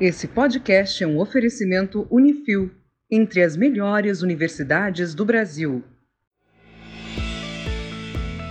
[0.00, 2.70] Esse podcast é um oferecimento Unifil,
[3.10, 5.82] entre as melhores universidades do Brasil.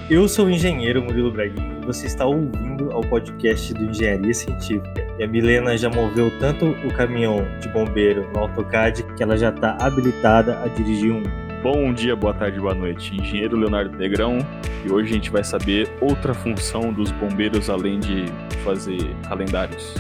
[0.10, 5.08] Eu sou o engenheiro Murilo Braguinho e você está ouvindo ao podcast do Engenharia Científica.
[5.18, 9.48] E a Milena já moveu tanto o caminhão de bombeiro no AutoCAD que ela já
[9.48, 11.24] está habilitada a dirigir um.
[11.64, 13.16] Bom dia, boa tarde, boa noite.
[13.16, 14.40] Engenheiro Leonardo Negrão
[14.86, 18.26] e hoje a gente vai saber outra função dos bombeiros além de
[18.66, 19.96] fazer calendários.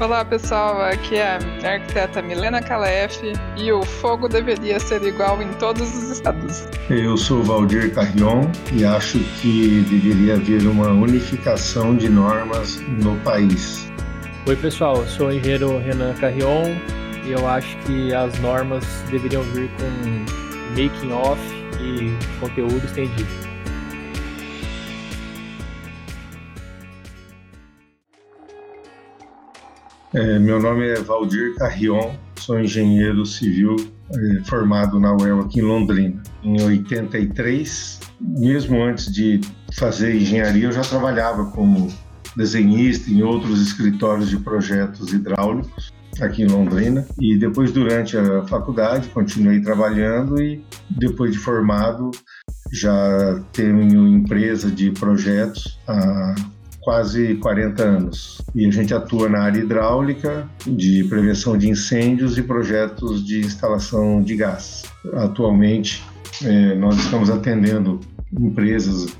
[0.00, 3.20] Olá pessoal, aqui é a arquiteta Milena Calef
[3.56, 6.68] e o fogo deveria ser igual em todos os estados.
[6.88, 13.90] Eu sou Valdir Carrion e acho que deveria haver uma unificação de normas no país.
[14.46, 16.76] Oi pessoal, eu sou o engenheiro Renan Carrion
[17.24, 21.40] e eu acho que as normas deveriam vir com making off
[21.80, 23.47] e conteúdo estendido.
[30.14, 33.76] É, meu nome é Valdir Carrion, sou engenheiro civil
[34.10, 36.22] é, formado na UEL aqui em Londrina.
[36.42, 39.38] Em 83, mesmo antes de
[39.74, 41.92] fazer engenharia, eu já trabalhava como
[42.34, 49.08] desenhista em outros escritórios de projetos hidráulicos aqui em Londrina e depois durante a faculdade
[49.08, 52.10] continuei trabalhando e depois de formado
[52.72, 56.34] já tenho empresa de projetos há
[56.80, 58.42] quase 40 anos.
[58.54, 64.22] E a gente atua na área hidráulica, de prevenção de incêndios e projetos de instalação
[64.22, 64.84] de gás.
[65.14, 66.04] Atualmente,
[66.42, 68.00] é, nós estamos atendendo
[68.32, 69.16] empresas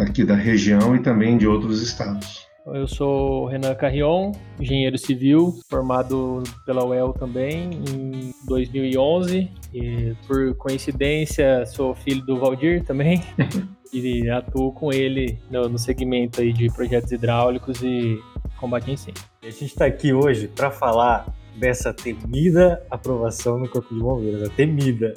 [0.00, 2.49] aqui da região e também de outros estados.
[2.66, 9.50] Eu sou Renan Carrion, engenheiro civil, formado pela UEL também em 2011.
[9.72, 13.22] E, por coincidência, sou filho do Valdir também.
[13.92, 18.18] e atuo com ele no, segmento aí de projetos hidráulicos e
[18.58, 19.24] combate a incêndio.
[19.42, 24.52] A gente está aqui hoje para falar dessa temida aprovação no Corpo de Bombeiros, a
[24.52, 25.14] temida.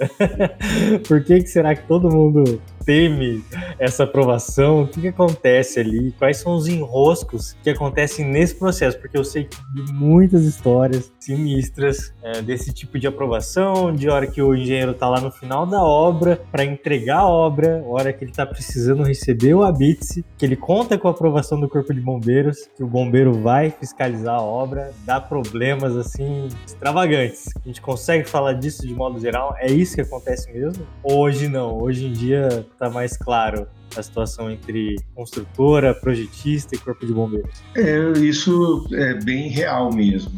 [1.08, 3.44] Por que, que será que todo mundo teme
[3.80, 4.83] essa aprovação?
[4.83, 6.11] O que, que acontece ali?
[6.17, 8.98] Quais são os enroscos que acontecem nesse processo?
[8.99, 14.42] Porque eu sei de muitas histórias sinistras é, desse tipo de aprovação, de hora que
[14.42, 18.32] o engenheiro está lá no final da obra para entregar a obra, hora que ele
[18.32, 22.67] está precisando receber o habite, que ele conta com a aprovação do Corpo de Bombeiros,
[22.76, 27.48] que o bombeiro vai fiscalizar a obra, dá problemas assim extravagantes.
[27.55, 29.55] A gente consegue falar disso de modo geral?
[29.60, 30.86] É isso que acontece mesmo?
[31.04, 37.05] Hoje não, hoje em dia está mais claro a situação entre construtora, projetista e corpo
[37.05, 37.61] de bombeiros?
[37.76, 40.32] É, isso é bem real mesmo,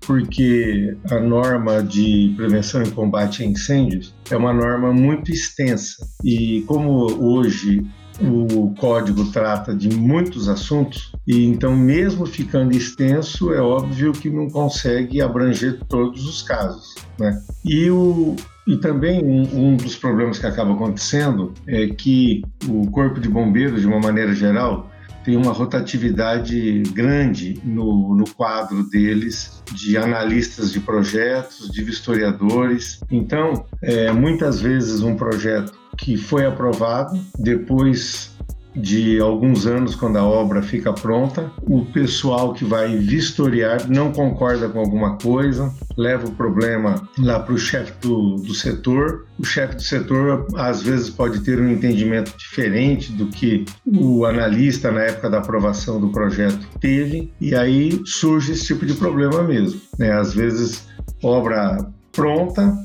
[0.00, 6.62] porque a norma de prevenção e combate a incêndios é uma norma muito extensa e
[6.66, 6.90] como
[7.22, 7.86] hoje
[8.20, 14.50] o código trata de muitos assuntos e então mesmo ficando extenso é óbvio que não
[14.50, 17.40] consegue abranger todos os casos, né?
[17.64, 18.34] E o
[18.68, 23.80] e também um, um, dos problemas que acaba acontecendo é que o corpo de bombeiros,
[23.80, 24.90] de uma maneira geral,
[25.24, 33.00] tem uma rotatividade grande no, no quadro deles de analistas de projetos, de vistoriadores.
[33.10, 38.36] Então, é, muitas vezes um projeto que foi aprovado, depois
[38.74, 44.68] de alguns anos, quando a obra fica pronta, o pessoal que vai vistoriar não concorda
[44.68, 49.26] com alguma coisa, leva o problema lá para o chefe do, do setor.
[49.38, 54.90] O chefe do setor, às vezes, pode ter um entendimento diferente do que o analista,
[54.90, 59.80] na época da aprovação do projeto, teve, e aí surge esse tipo de problema mesmo.
[59.98, 60.12] Né?
[60.12, 60.86] Às vezes,
[61.22, 61.78] obra
[62.12, 62.76] pronta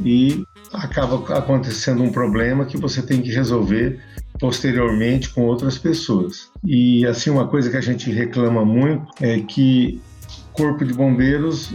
[0.00, 0.42] e
[0.72, 4.00] acaba acontecendo um problema que você tem que resolver
[4.42, 6.50] posteriormente com outras pessoas.
[6.64, 10.00] E assim uma coisa que a gente reclama muito é que
[10.52, 11.72] corpo de bombeiros,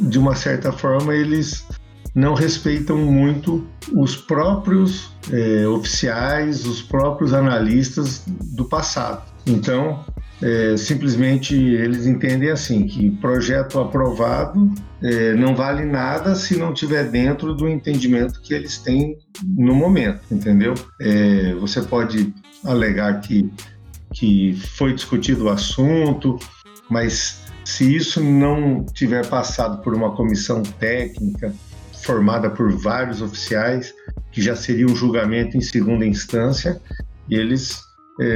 [0.00, 1.64] de uma certa forma, eles
[2.12, 3.64] não respeitam muito
[3.94, 9.22] os próprios é, oficiais, os próprios analistas do passado.
[9.46, 10.04] Então,
[10.42, 17.04] é, simplesmente eles entendem assim que projeto aprovado é, não vale nada se não tiver
[17.10, 20.74] dentro do entendimento que eles têm no momento, entendeu?
[21.00, 22.34] É, você pode
[22.64, 23.50] alegar que
[24.12, 26.38] que foi discutido o assunto,
[26.88, 31.54] mas se isso não tiver passado por uma comissão técnica
[32.04, 33.94] formada por vários oficiais,
[34.30, 36.80] que já seria um julgamento em segunda instância,
[37.30, 37.80] eles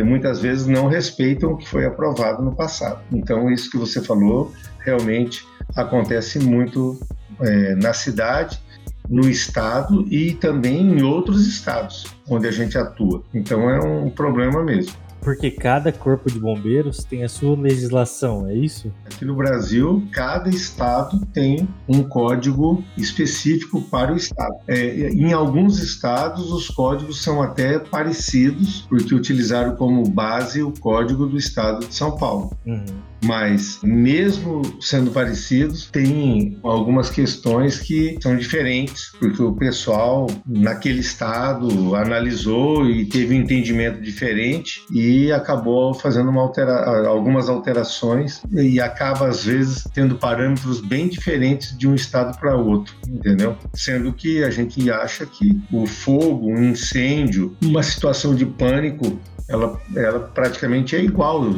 [0.02, 3.00] muitas vezes não respeitam o que foi aprovado no passado.
[3.12, 4.52] Então, isso que você falou
[4.84, 6.98] realmente acontece muito
[7.40, 8.60] é, na cidade,
[9.08, 13.22] no estado e também em outros estados onde a gente atua.
[13.32, 14.94] Então, é um problema mesmo.
[15.26, 18.92] Porque cada corpo de bombeiros tem a sua legislação, é isso?
[19.04, 24.54] Aqui no Brasil, cada estado tem um código específico para o estado.
[24.68, 31.26] É, em alguns estados, os códigos são até parecidos, porque utilizaram como base o código
[31.26, 32.56] do estado de São Paulo.
[32.64, 32.84] Uhum
[33.26, 41.94] mas mesmo sendo parecidos, tem algumas questões que são diferentes, porque o pessoal naquele estado
[41.96, 49.44] analisou e teve um entendimento diferente e acabou fazendo altera algumas alterações e acaba às
[49.44, 53.56] vezes tendo parâmetros bem diferentes de um estado para outro, entendeu?
[53.74, 59.18] Sendo que a gente acha que o fogo, um incêndio, uma situação de pânico
[59.48, 61.48] ela, ela praticamente é igual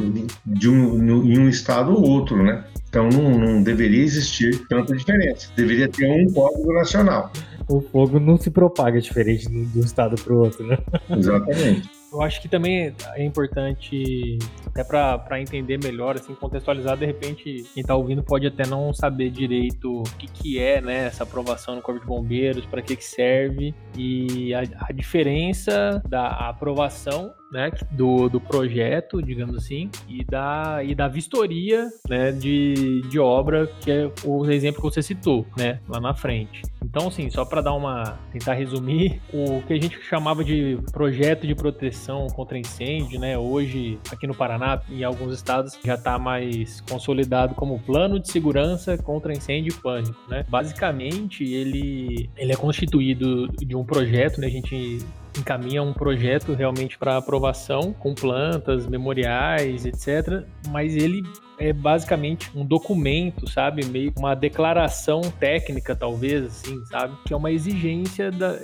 [0.45, 2.63] de um, em um estado ou outro, né?
[2.89, 5.49] Então não, não, deveria existir tanta diferença.
[5.55, 7.31] Deveria ter um código nacional.
[7.67, 10.77] O fogo não se propaga diferente de um estado para o outro, né?
[11.09, 11.89] Exatamente.
[12.11, 17.81] Eu acho que também é importante, até para entender melhor, assim, contextualizar, de repente, quem
[17.81, 21.83] está ouvindo pode até não saber direito o que, que é né, essa aprovação no
[21.83, 28.29] Corpo de Bombeiros, para que, que serve, e a, a diferença da aprovação né, do,
[28.29, 34.11] do projeto, digamos assim, e da, e da vistoria né, de, de obra, que é
[34.23, 36.61] o exemplo que você citou, né, lá na frente.
[36.83, 38.17] Então, assim, só para dar uma.
[38.31, 43.37] tentar resumir, o que a gente chamava de projeto de proteção contra incêndio, né?
[43.37, 48.97] Hoje, aqui no Paraná, em alguns estados, já está mais consolidado como plano de segurança
[48.97, 50.45] contra incêndio e pânico, né?
[50.49, 54.47] Basicamente, ele, ele é constituído de um projeto, né?
[54.47, 54.99] A gente
[55.37, 60.43] encaminha um projeto realmente para aprovação com plantas, memoriais, etc.
[60.69, 61.23] Mas ele
[61.57, 63.85] é basicamente um documento, sabe?
[63.85, 67.15] Meio uma declaração técnica, talvez, assim, sabe?
[67.25, 68.57] Que é uma exigência da,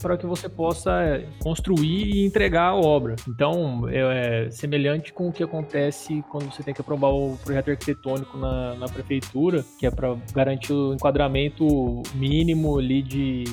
[0.00, 3.16] para que você possa construir e entregar a obra.
[3.28, 7.70] Então, é, é, semelhante com o que acontece quando você tem que aprovar o projeto
[7.70, 13.44] arquitetônico na, na prefeitura, que é para garantir o enquadramento mínimo ali de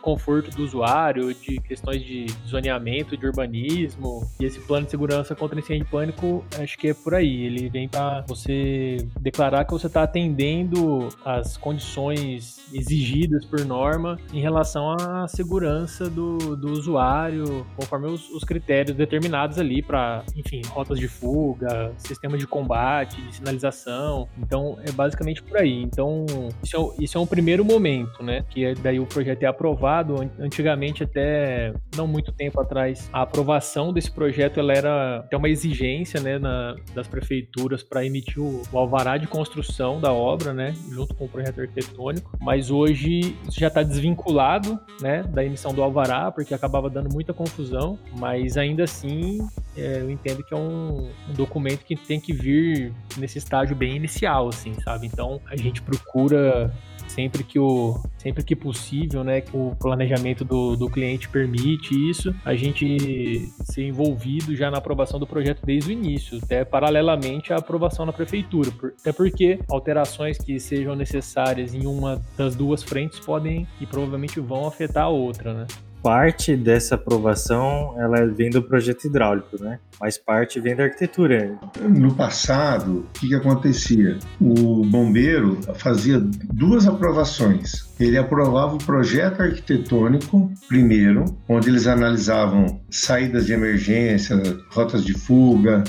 [0.00, 4.28] conforto do usuário, de questões de zoneamento, de urbanismo.
[4.40, 7.44] E esse plano de segurança contra incêndio e pânico, acho que é por aí.
[7.44, 14.40] Ele vem para você declarar que você está atendendo as condições exigidas por norma em
[14.40, 20.98] relação à segurança do, do usuário, conforme os, os critérios determinados ali para, enfim, rotas
[20.98, 24.28] de fuga, sistema de combate, de sinalização.
[24.38, 25.82] Então, é basicamente por aí.
[25.82, 26.26] Então,
[26.62, 28.44] isso é, isso é um primeiro momento, né?
[28.50, 30.30] Que é, daí o projeto é aprovado aprovado.
[30.38, 36.20] Antigamente até não muito tempo atrás a aprovação desse projeto ela era até uma exigência
[36.20, 41.14] né na, das prefeituras para emitir o, o, alvará de construção da obra né junto
[41.14, 42.36] com o projeto arquitetônico.
[42.40, 47.32] Mas hoje isso já está desvinculado né da emissão do alvará porque acabava dando muita
[47.32, 47.98] confusão.
[48.18, 49.38] Mas ainda assim
[49.76, 53.96] é, eu entendo que é um, um documento que tem que vir nesse estágio bem
[53.96, 55.06] inicial assim sabe?
[55.06, 56.72] Então a gente procura
[57.08, 62.34] sempre que o sempre que possível, né, que o planejamento do, do cliente permite isso,
[62.44, 67.56] a gente ser envolvido já na aprovação do projeto desde o início, até paralelamente à
[67.56, 68.70] aprovação na prefeitura,
[69.00, 74.66] até porque alterações que sejam necessárias em uma das duas frentes podem e provavelmente vão
[74.66, 75.66] afetar a outra, né?
[76.02, 79.78] Parte dessa aprovação ela vem do projeto hidráulico, né?
[80.00, 81.58] Mas parte vem da arquitetura.
[81.88, 84.18] No passado, o que, que acontecia?
[84.40, 87.88] O bombeiro fazia duas aprovações.
[87.98, 95.82] Ele aprovava o projeto arquitetônico primeiro, onde eles analisavam saídas de emergência, rotas de fuga,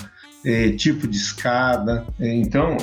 [0.45, 2.05] é, tipo de escada.
[2.19, 2.77] Então,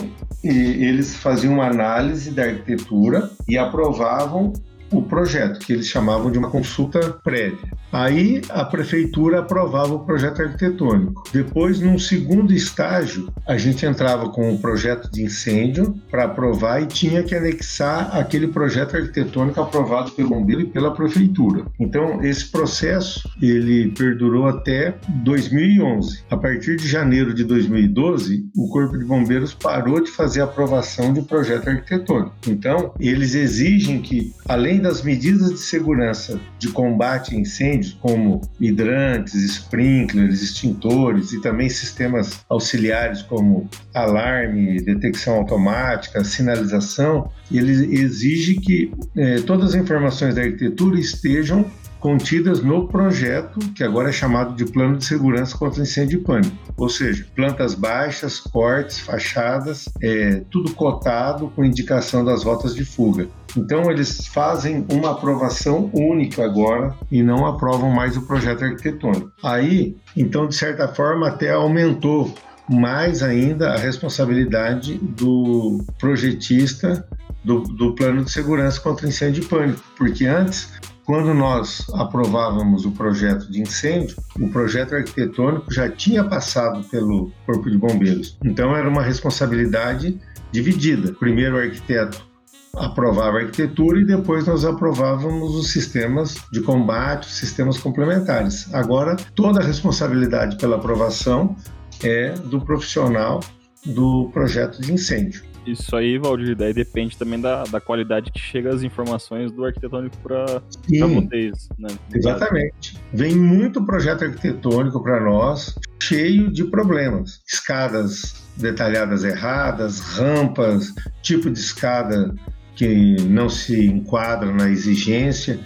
[0.45, 4.53] eles faziam uma análise da arquitetura e aprovavam
[4.91, 7.59] o projeto, que eles chamavam de uma consulta prévia.
[7.93, 11.23] Aí a prefeitura aprovava o projeto arquitetônico.
[11.33, 16.87] Depois, num segundo estágio, a gente entrava com o projeto de incêndio para aprovar e
[16.87, 21.65] tinha que anexar aquele projeto arquitetônico aprovado pelo bombeiro e pela prefeitura.
[21.81, 26.25] Então, esse processo ele perdurou até 2011.
[26.31, 31.23] A partir de janeiro de 2012, o Corpo de Bombeiros parou de fazer aprovação de
[31.23, 32.35] projeto arquitetônico.
[32.47, 39.35] Então, eles exigem que, além das medidas de segurança de combate a incêndio como hidrantes,
[39.35, 49.41] sprinklers, extintores e também sistemas auxiliares como alarme, detecção automática, sinalização, ele exige que eh,
[49.47, 51.65] todas as informações da arquitetura estejam
[52.01, 56.57] contidas no projeto, que agora é chamado de Plano de Segurança contra Incêndio e Pânico.
[56.77, 63.29] Ou seja, plantas baixas, cortes, fachadas, é, tudo cotado com indicação das rotas de fuga.
[63.57, 69.33] Então eles fazem uma aprovação única agora e não aprovam mais o projeto arquitetônico.
[69.43, 72.35] Aí, então de certa forma até aumentou
[72.69, 77.07] mais ainda a responsabilidade do projetista
[77.45, 80.69] do, do plano de segurança contra incêndio e pânico, porque antes
[81.07, 87.71] quando nós aprovávamos o projeto de incêndio, o projeto arquitetônico já tinha passado pelo Corpo
[87.71, 88.37] de Bombeiros.
[88.45, 90.21] Então era uma responsabilidade
[90.51, 91.13] dividida.
[91.13, 92.27] Primeiro o arquiteto
[92.75, 98.73] aprovava a arquitetura e depois nós aprovávamos os sistemas de combate, os sistemas complementares.
[98.75, 101.57] Agora toda a responsabilidade pela aprovação
[102.03, 103.41] é do profissional
[103.87, 105.45] do projeto de incêndio.
[105.67, 110.17] Isso aí, Valdir, daí depende também da, da qualidade que chega as informações do arquitetônico
[110.19, 111.69] para vocês.
[111.79, 111.89] Né?
[112.15, 112.97] Exatamente.
[113.13, 117.43] Vem muito projeto arquitetônico para nós, cheio de problemas.
[117.47, 122.35] Escadas detalhadas erradas, rampas, tipo de escada
[122.75, 125.59] que não se enquadra na exigência.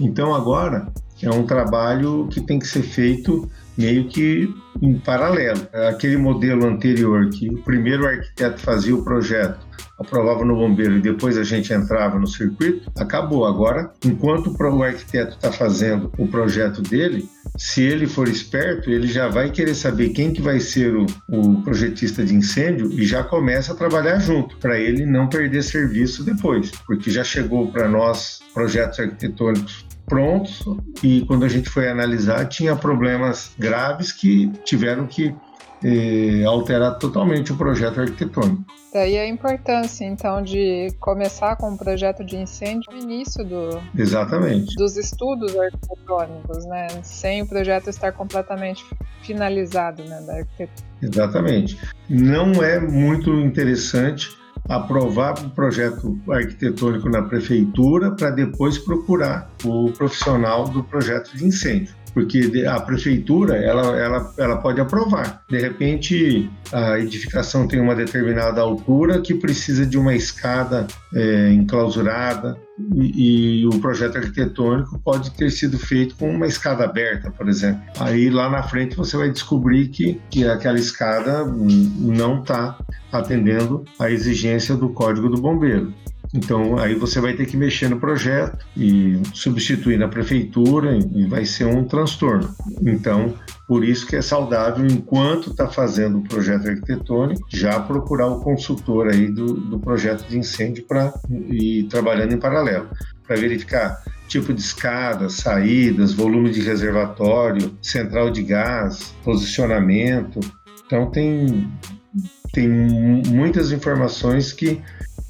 [0.00, 4.48] Então agora é um trabalho que tem que ser feito meio que
[4.82, 5.66] em paralelo.
[5.88, 9.66] Aquele modelo anterior, que o primeiro arquiteto fazia o projeto,
[9.98, 13.46] aprovava no bombeiro e depois a gente entrava no circuito, acabou.
[13.46, 19.28] Agora, enquanto o arquiteto está fazendo o projeto dele, se ele for esperto, ele já
[19.28, 23.72] vai querer saber quem que vai ser o, o projetista de incêndio e já começa
[23.72, 29.00] a trabalhar junto, para ele não perder serviço depois, porque já chegou para nós projetos
[29.00, 30.64] arquitetônicos prontos
[31.02, 35.34] e quando a gente foi analisar tinha problemas graves que tiveram que
[35.84, 38.64] eh, alterar totalmente o projeto arquitetônico.
[38.92, 44.74] Daí a importância, então, de começar com um projeto de incêndio no início do, Exatamente.
[44.74, 46.86] dos estudos arquitetônicos, né?
[47.02, 48.82] Sem o projeto estar completamente
[49.20, 50.86] finalizado né, da arquitetura.
[51.02, 51.78] Exatamente.
[52.08, 54.30] Não é muito interessante
[54.68, 61.94] aprovar o projeto arquitetônico na prefeitura para depois procurar o profissional do projeto de incêndio
[62.16, 65.42] porque a prefeitura ela, ela, ela pode aprovar.
[65.50, 72.56] De repente, a edificação tem uma determinada altura que precisa de uma escada é, enclausurada
[72.94, 77.82] e, e, o projeto arquitetônico pode ter sido feito com uma escada aberta, por exemplo.
[77.98, 82.78] Aí lá na frente você vai descobrir que, que aquela escada não está
[83.10, 85.92] atendendo à exigência do Código do Bombeiro.
[86.36, 91.46] Então aí você vai ter que mexer no projeto e substituir na prefeitura e vai
[91.46, 92.54] ser um transtorno.
[92.82, 93.34] Então
[93.66, 99.08] por isso que é saudável enquanto está fazendo o projeto arquitetônico já procurar o consultor
[99.08, 102.88] aí do, do projeto de incêndio para ir trabalhando em paralelo
[103.26, 110.40] para verificar tipo de escada, saídas, volume de reservatório, central de gás, posicionamento.
[110.84, 111.68] Então tem
[112.52, 114.80] tem muitas informações que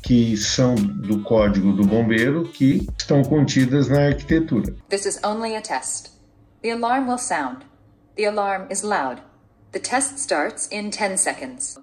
[0.06, 4.72] que são do código do bombeiro que estão contidas na arquitetura.
[4.88, 6.12] This is only a test.
[6.62, 7.64] The alarm will sound.
[8.14, 9.20] The alarm is loud.
[9.72, 11.76] The test starts in 10 seconds.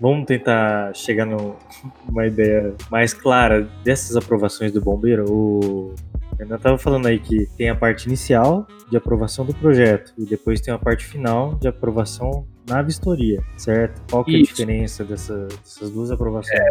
[0.00, 5.24] Vamos tentar chegar numa ideia mais clara dessas aprovações do bombeiro.
[5.28, 5.94] O
[6.38, 10.60] Renan estava falando aí que tem a parte inicial de aprovação do projeto e depois
[10.60, 14.02] tem a parte final de aprovação na vistoria, certo?
[14.10, 16.58] Qual que é a diferença dessa, dessas duas aprovações?
[16.58, 16.70] É,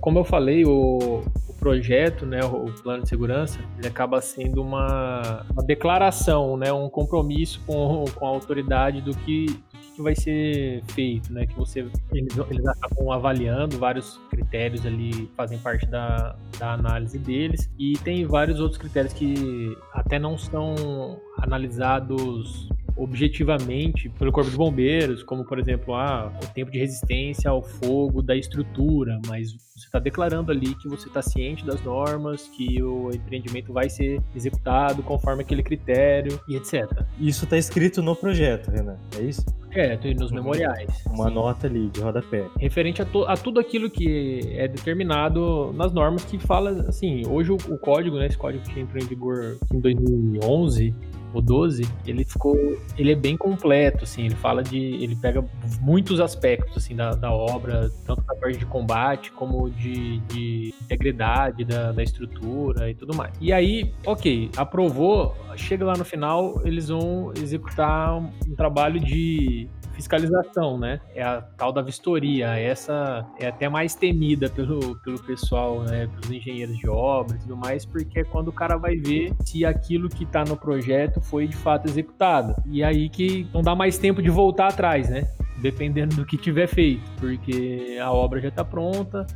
[0.00, 1.22] como eu falei, o,
[1.62, 7.60] projeto, né, o plano de segurança, ele acaba sendo uma, uma declaração, né, um compromisso
[7.64, 9.46] com, com a autoridade do que,
[9.94, 11.46] que vai ser feito, né?
[11.46, 17.70] Que você eles, eles acabam avaliando vários critérios ali, fazem parte da, da análise deles
[17.78, 25.22] e tem vários outros critérios que até não são analisados objetivamente pelo Corpo de Bombeiros,
[25.22, 29.98] como por exemplo, ah, o tempo de resistência ao fogo da estrutura, mas você está
[29.98, 35.42] declarando ali que você está ciente das normas, que o empreendimento vai ser executado conforme
[35.42, 37.04] aquele critério e etc.
[37.18, 39.44] Isso está escrito no projeto, Renan, é isso?
[39.74, 40.36] É, nos uhum.
[40.36, 41.02] memoriais.
[41.06, 41.34] Uma sim.
[41.34, 42.46] nota ali de rodapé.
[42.58, 47.56] Referente a, a, tudo aquilo que é determinado nas normas que fala, assim, hoje o,
[47.56, 50.94] o código, né, esse código que entrou em vigor em 2011,
[51.32, 52.56] o 12, ele ficou,
[52.96, 55.44] ele é bem completo, assim, ele fala de, ele pega
[55.80, 61.64] muitos aspectos, assim, da, da obra, tanto da parte de combate, como de, de integridade
[61.64, 63.32] da, da estrutura e tudo mais.
[63.40, 69.68] E aí, ok, aprovou, chega lá no final, eles vão executar um, um trabalho de
[70.02, 71.00] fiscalização, né?
[71.14, 72.58] É a tal da vistoria.
[72.58, 76.08] Essa é até mais temida pelo, pelo pessoal, né?
[76.08, 79.64] Pelos engenheiros de obra e tudo mais, porque é quando o cara vai ver se
[79.64, 82.54] aquilo que está no projeto foi de fato executado.
[82.66, 85.28] E aí que não dá mais tempo de voltar atrás, né?
[85.58, 89.26] Dependendo do que tiver feito, porque a obra já está pronta,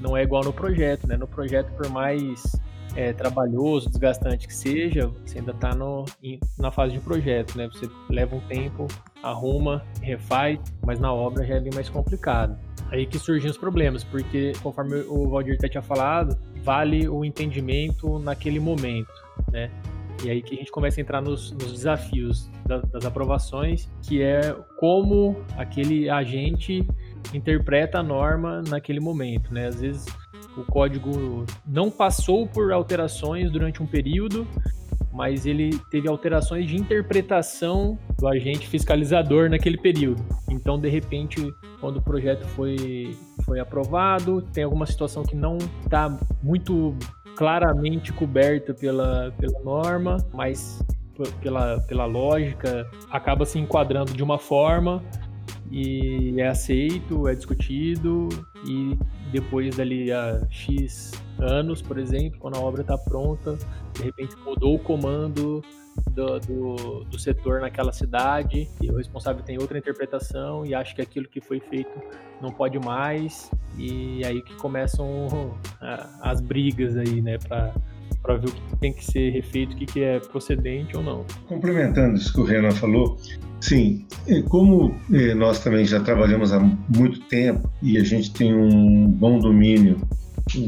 [0.00, 1.16] não é igual no projeto, né?
[1.16, 2.42] No projeto, por mais
[2.94, 5.70] é, trabalhoso, desgastante que seja, você ainda está
[6.58, 7.68] na fase de projeto, né?
[7.68, 8.86] Você leva um tempo,
[9.22, 12.58] arruma, refaz, mas na obra já é bem mais complicado.
[12.90, 18.18] Aí que surgem os problemas, porque conforme o Valdir até tinha falado, vale o entendimento
[18.18, 19.12] naquele momento,
[19.52, 19.70] né?
[20.24, 24.20] E aí que a gente começa a entrar nos, nos desafios das, das aprovações, que
[24.22, 26.86] é como aquele agente
[27.32, 29.68] interpreta a norma naquele momento, né?
[29.68, 30.06] Às vezes
[30.60, 34.46] o código não passou por alterações durante um período,
[35.12, 40.24] mas ele teve alterações de interpretação do agente fiscalizador naquele período.
[40.48, 46.16] Então, de repente, quando o projeto foi, foi aprovado, tem alguma situação que não está
[46.42, 46.94] muito
[47.36, 50.84] claramente coberta pela, pela norma, mas
[51.42, 55.02] pela, pela lógica acaba se enquadrando de uma forma
[55.70, 58.28] e é aceito, é discutido
[58.66, 58.98] e
[59.30, 63.56] depois dali a X anos, por exemplo, quando a obra está pronta,
[63.94, 65.62] de repente mudou o comando
[66.10, 71.02] do, do, do, setor naquela cidade e o responsável tem outra interpretação e acha que
[71.02, 71.90] aquilo que foi feito
[72.40, 75.56] não pode mais e aí que começam
[76.20, 77.72] as brigas aí, né, para
[78.22, 81.24] para ver o que tem que ser refeito, o que, que é procedente ou não.
[81.46, 83.16] Complementando isso que o Renan falou,
[83.60, 84.06] sim,
[84.48, 89.38] como eh, nós também já trabalhamos há muito tempo e a gente tem um bom
[89.38, 90.00] domínio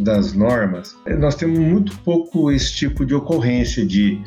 [0.01, 4.21] das normas, eh, nós temos muito pouco esse tipo de ocorrência de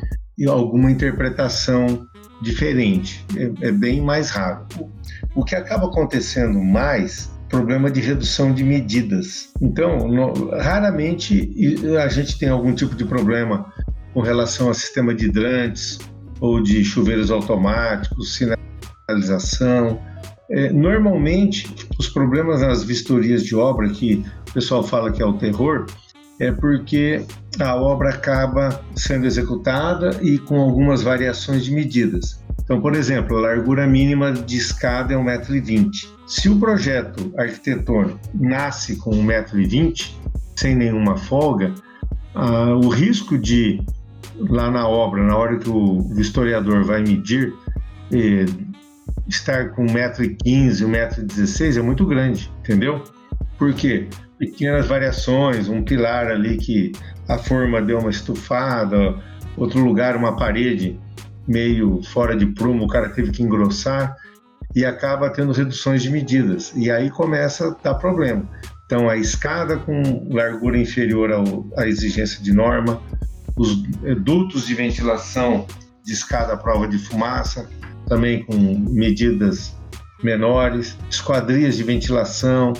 [0.46, 2.06] alguma interpretação
[2.42, 3.24] diferente.
[3.36, 4.66] É, é bem mais raro.
[5.34, 9.50] O que acaba acontecendo mais problema de redução de medidas.
[9.60, 10.10] Então,
[10.58, 11.54] raramente
[12.02, 13.72] a gente tem algum tipo de problema
[14.12, 15.98] com relação ao sistema de hidrantes
[16.40, 18.34] ou de chuveiros automáticos,
[19.08, 20.00] sinalização.
[20.50, 25.34] É, normalmente, os problemas nas vistorias de obra, que o pessoal fala que é o
[25.34, 25.86] terror,
[26.38, 27.24] é porque
[27.58, 32.44] a obra acaba sendo executada e com algumas variações de medidas.
[32.62, 35.88] Então, por exemplo, a largura mínima de escada é 1,20m.
[36.26, 40.14] Se o projeto arquitetônico nasce com 1,20m,
[40.56, 41.72] sem nenhuma folga,
[42.34, 43.80] ah, o risco de,
[44.36, 47.54] lá na obra, na hora que o historiador vai medir,
[48.12, 48.46] eh,
[49.28, 53.02] estar com 1,15m, 1,16m é muito grande, entendeu?
[53.58, 54.08] Por quê?
[54.38, 56.92] Pequenas variações, um pilar ali que
[57.28, 59.16] a forma deu uma estufada,
[59.56, 61.00] outro lugar uma parede
[61.46, 64.16] meio fora de prumo, o cara teve que engrossar
[64.74, 66.72] e acaba tendo reduções de medidas.
[66.76, 68.46] E aí começa a dar problema.
[68.84, 73.00] Então, a escada com largura inferior ao, à exigência de norma,
[73.56, 73.74] os
[74.22, 75.66] dutos de ventilação
[76.04, 77.68] de escada à prova de fumaça,
[78.06, 78.54] também com
[78.90, 79.76] medidas
[80.22, 82.72] menores, esquadrias de ventilação.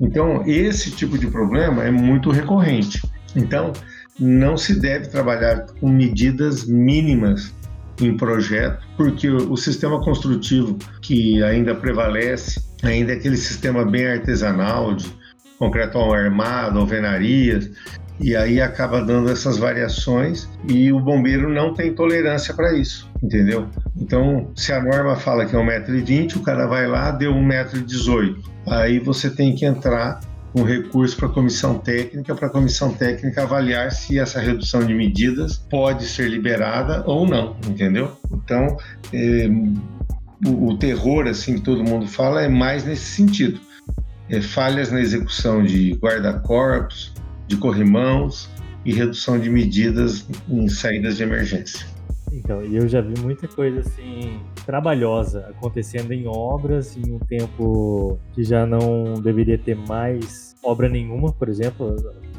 [0.00, 3.00] Então, esse tipo de problema é muito recorrente.
[3.34, 3.72] Então,
[4.18, 7.54] não se deve trabalhar com medidas mínimas
[8.00, 14.94] em projeto, porque o sistema construtivo que ainda prevalece ainda é aquele sistema bem artesanal
[14.94, 15.06] de
[15.58, 17.70] concreto armado, alvenarias,
[18.20, 23.68] e aí acaba dando essas variações e o bombeiro não tem tolerância para isso, entendeu?
[23.96, 28.36] Então, se a norma fala que é 1,20m, o cara vai lá, deu 1,18m.
[28.66, 30.20] Aí você tem que entrar
[30.54, 34.92] um recurso para a comissão técnica, para a comissão técnica avaliar se essa redução de
[34.92, 38.12] medidas pode ser liberada ou não, entendeu?
[38.30, 38.76] Então,
[39.12, 39.48] é,
[40.46, 43.60] o, o, terror, assim, que todo mundo fala, é mais nesse sentido.
[44.28, 47.11] É, falhas na execução de guarda-corpos,
[47.52, 48.48] de corrimãos
[48.82, 51.86] e redução de medidas em saídas de emergência.
[52.32, 58.42] Então, eu já vi muita coisa assim trabalhosa acontecendo em obras em um tempo que
[58.42, 61.94] já não deveria ter mais obra nenhuma, por exemplo,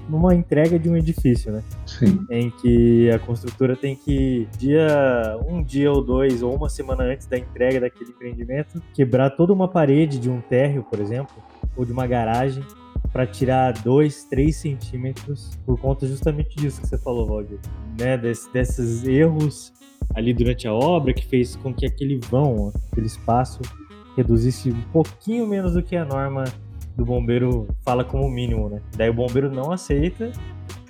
[0.10, 1.64] numa entrega de um edifício, né?
[1.86, 2.26] Sim.
[2.28, 7.28] Em que a construtora tem que dia um dia ou dois ou uma semana antes
[7.28, 11.36] da entrega daquele empreendimento quebrar toda uma parede de um térreo, por exemplo,
[11.78, 12.64] ou de uma garagem
[13.14, 17.60] para tirar 2, 3 centímetros por conta justamente disso que você falou, Valdir.
[17.98, 18.18] Né?
[18.18, 19.72] Des, desses erros
[20.16, 23.62] ali durante a obra que fez com que aquele vão, aquele espaço,
[24.18, 26.44] reduzisse um pouquinho menos do que a norma
[26.98, 28.82] do bombeiro fala como mínimo, né?
[28.96, 30.32] Daí o bombeiro não aceita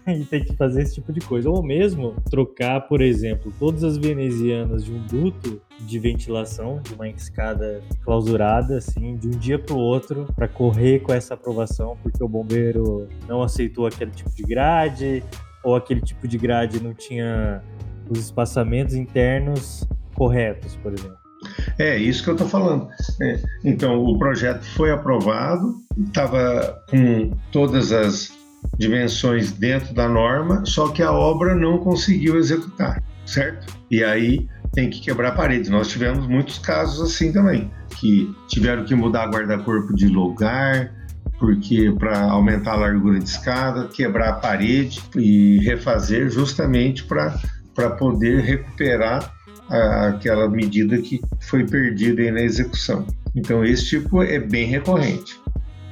[0.08, 1.50] e tem que fazer esse tipo de coisa.
[1.50, 7.08] Ou mesmo trocar, por exemplo, todas as venezianas de um duto de ventilação, de uma
[7.10, 12.24] escada clausurada, assim, de um dia para o outro, para correr com essa aprovação, porque
[12.24, 15.24] o bombeiro não aceitou aquele tipo de grade,
[15.64, 17.62] ou aquele tipo de grade não tinha
[18.10, 21.18] os espaçamentos internos corretos, por exemplo.
[21.78, 22.88] É isso que eu estou falando.
[23.22, 25.76] É, então, o projeto foi aprovado,
[26.08, 28.32] estava com todas as
[28.78, 33.68] dimensões dentro da norma, só que a obra não conseguiu executar, certo?
[33.90, 35.70] E aí tem que quebrar paredes.
[35.70, 40.92] Nós tivemos muitos casos assim também, que tiveram que mudar guarda-corpo de lugar,
[41.40, 48.42] porque para aumentar a largura de escada, quebrar a parede e refazer justamente para poder
[48.42, 49.32] recuperar
[49.70, 53.06] a, aquela medida que foi perdida na execução.
[53.36, 55.40] Então esse tipo é bem recorrente.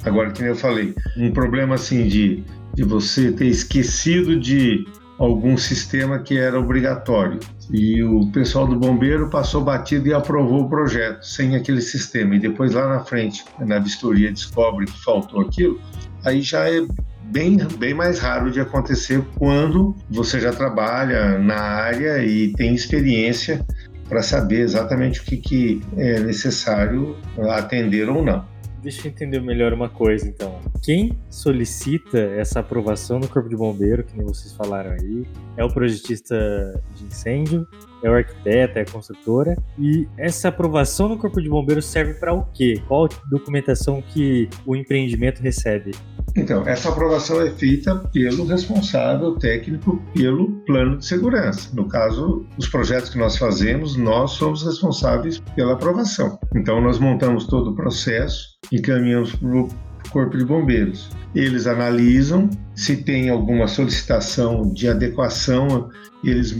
[0.04, 2.42] Agora, como eu falei, um problema assim de,
[2.74, 4.86] de você ter esquecido de
[5.18, 7.38] algum sistema que era obrigatório.
[7.70, 12.34] E o pessoal do bombeiro passou batido e aprovou o projeto sem aquele sistema.
[12.34, 15.80] E depois lá na frente, na vistoria, descobre que faltou aquilo,
[16.24, 16.84] aí já é
[17.24, 23.64] bem, bem mais raro de acontecer quando você já trabalha na área e tem experiência
[24.08, 27.16] para saber exatamente o que, que é necessário
[27.50, 28.44] atender ou não.
[28.82, 30.58] Deixa eu entender melhor uma coisa, então.
[30.82, 35.24] Quem solicita essa aprovação no Corpo de Bombeiro, que nem vocês falaram aí,
[35.56, 37.64] é o projetista de incêndio,
[38.02, 39.56] é o arquiteto, é a construtora.
[39.78, 42.80] E essa aprovação no Corpo de Bombeiro serve para o quê?
[42.88, 45.92] Qual documentação que o empreendimento recebe?
[46.34, 51.68] Então, essa aprovação é feita pelo responsável técnico pelo plano de segurança.
[51.74, 56.38] No caso, os projetos que nós fazemos, nós somos responsáveis pela aprovação.
[56.54, 59.68] Então, nós montamos todo o processo, encaminhamos para o
[60.10, 61.10] Corpo de Bombeiros.
[61.34, 65.90] Eles analisam se tem alguma solicitação de adequação,
[66.24, 66.56] eles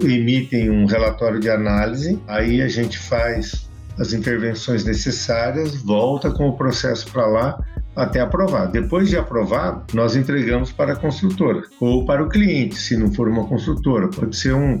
[0.00, 6.56] emitem um relatório de análise, aí a gente faz as intervenções necessárias, volta com o
[6.56, 7.58] processo para lá
[7.94, 8.66] até aprovar.
[8.66, 13.28] Depois de aprovado, nós entregamos para a construtora ou para o cliente, se não for
[13.28, 14.08] uma construtora.
[14.08, 14.80] Pode ser um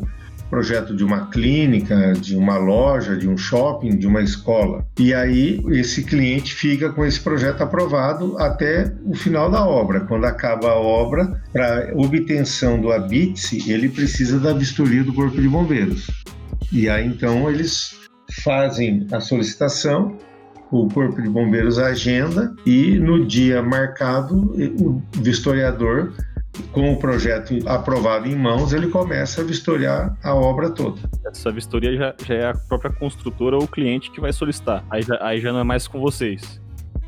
[0.52, 4.86] projeto de uma clínica, de uma loja, de um shopping, de uma escola.
[4.98, 10.00] E aí esse cliente fica com esse projeto aprovado até o final da obra.
[10.00, 15.48] Quando acaba a obra, para obtenção do habite ele precisa da vistoria do Corpo de
[15.48, 16.10] Bombeiros.
[16.70, 17.94] E aí então eles
[18.44, 20.18] fazem a solicitação
[20.70, 26.12] o Corpo de Bombeiros agenda e no dia marcado o vistoriador
[26.72, 31.00] com o projeto aprovado em mãos, ele começa a vistoriar a obra toda.
[31.26, 34.84] Essa vistoria já, já é a própria construtora ou o cliente que vai solicitar.
[34.90, 36.60] Aí, aí já não é mais com vocês.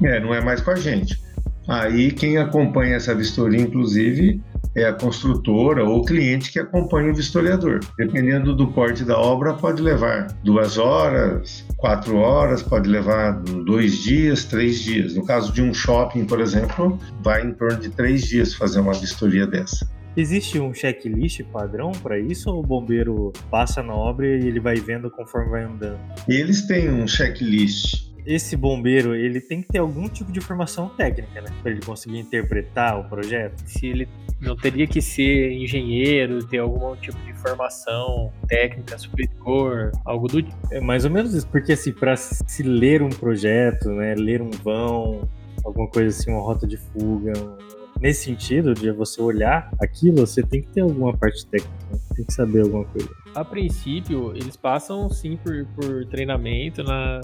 [0.02, 1.20] É, não é mais com a gente.
[1.68, 4.40] Aí quem acompanha essa vistoria, inclusive,
[4.74, 7.80] é a construtora ou o cliente que acompanha o vistoriador.
[7.96, 13.32] Dependendo do porte da obra, pode levar duas horas, quatro horas, pode levar
[13.64, 15.14] dois dias, três dias.
[15.14, 18.92] No caso de um shopping, por exemplo, vai em torno de três dias fazer uma
[18.92, 19.88] vistoria dessa.
[20.16, 24.76] Existe um checklist padrão para isso ou o bombeiro passa na obra e ele vai
[24.76, 25.98] vendo conforme vai andando?
[26.28, 31.40] Eles têm um checklist esse bombeiro, ele tem que ter algum tipo de formação técnica,
[31.40, 31.48] né?
[31.62, 33.62] Pra ele conseguir interpretar o projeto.
[33.66, 34.08] Se ele
[34.40, 40.56] não teria que ser engenheiro, ter algum tipo de formação técnica superior, algo do tipo.
[40.70, 44.50] É mais ou menos isso, porque assim, para se ler um projeto, né, ler um
[44.50, 45.28] vão,
[45.64, 47.32] alguma coisa assim, uma rota de fuga,
[48.04, 51.98] nesse sentido de você olhar aquilo, você tem que ter alguma parte técnica, né?
[52.14, 53.08] tem que saber alguma coisa.
[53.34, 57.22] A princípio, eles passam sim por, por treinamento na,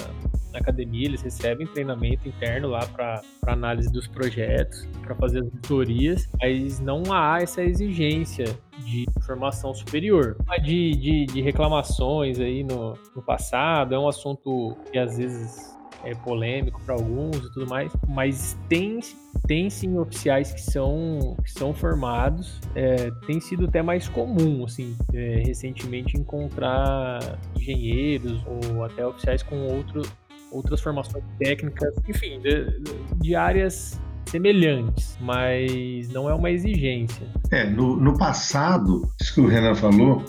[0.50, 6.26] na academia, eles recebem treinamento interno lá para análise dos projetos, para fazer as auditorias,
[6.40, 8.46] mas não há essa exigência
[8.82, 10.34] de formação superior.
[10.62, 16.14] De, de, de reclamações aí no, no passado, é um assunto que às vezes é
[16.14, 19.00] polêmico para alguns e tudo mais, mas tem,
[19.46, 24.96] tem sim oficiais que são, que são formados, é, tem sido até mais comum, assim,
[25.12, 30.02] é, recentemente encontrar engenheiros ou até oficiais com outro,
[30.50, 32.80] outras formações técnicas, enfim, de,
[33.16, 37.26] de áreas semelhantes, mas não é uma exigência.
[37.50, 40.24] É, no, no passado, isso que o Renan falou,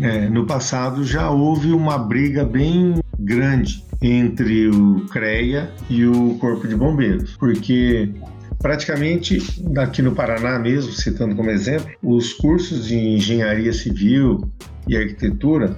[0.00, 6.68] é, no passado já houve uma briga bem grande entre o CREA e o Corpo
[6.68, 8.12] de Bombeiros, porque
[8.60, 9.38] praticamente
[9.78, 14.50] aqui no Paraná mesmo, citando como exemplo, os cursos de engenharia civil
[14.86, 15.76] e arquitetura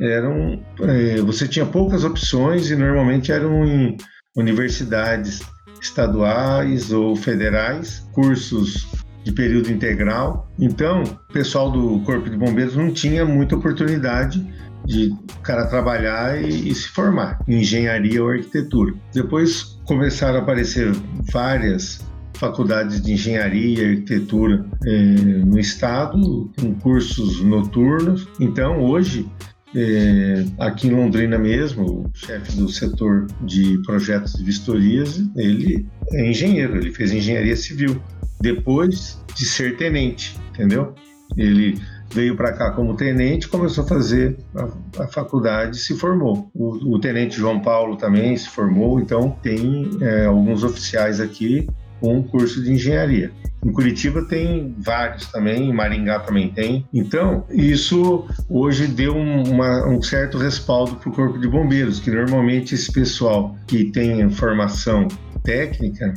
[0.00, 3.96] eram é, você tinha poucas opções e normalmente eram em
[4.36, 5.40] universidades
[5.80, 8.86] estaduais ou federais, cursos
[9.24, 10.50] de período integral.
[10.58, 14.44] Então, o pessoal do Corpo de Bombeiros não tinha muita oportunidade
[14.86, 18.94] de cara trabalhar e, e, se formar em engenharia ou arquitetura.
[19.12, 20.90] Depois começaram a aparecer
[21.32, 22.00] várias
[22.34, 28.26] faculdades de engenharia e arquitetura eh, no estado, com cursos noturnos.
[28.40, 29.28] Então, hoje,
[29.76, 36.30] eh, aqui em Londrina mesmo, o chefe do setor de projetos de vistorias, ele é
[36.30, 38.00] engenheiro, ele fez engenharia civil,
[38.40, 40.94] depois de ser tenente, entendeu?
[41.36, 41.78] Ele
[42.12, 46.50] veio para cá como tenente, começou a fazer a, a faculdade, se formou.
[46.54, 51.68] O, o, tenente João Paulo também se formou, então tem é, alguns oficiais aqui
[52.00, 53.30] com um curso de engenharia.
[53.64, 56.86] Em Curitiba tem vários também, em Maringá também tem.
[56.94, 62.10] Então, isso hoje deu um, uma, um certo respaldo para o Corpo de Bombeiros, que
[62.10, 65.06] normalmente esse pessoal que tem formação
[65.44, 66.14] técnica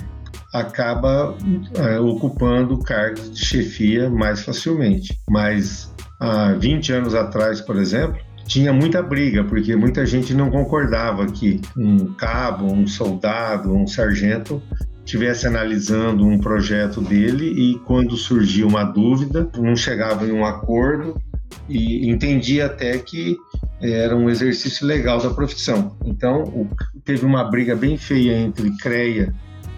[0.54, 1.36] acaba
[1.76, 5.20] é, ocupando cargos de chefia mais facilmente.
[5.28, 11.26] Mas há 20 anos atrás, por exemplo, tinha muita briga, porque muita gente não concordava
[11.26, 14.62] que um cabo, um soldado, um sargento
[15.04, 21.20] estivesse analisando um projeto dele e quando surgia uma dúvida, não chegava em um acordo
[21.68, 23.38] e entendia até que
[23.82, 25.98] era um exercício legal da profissão.
[26.06, 26.70] Então,
[27.04, 29.34] teve uma briga bem feia entre CREA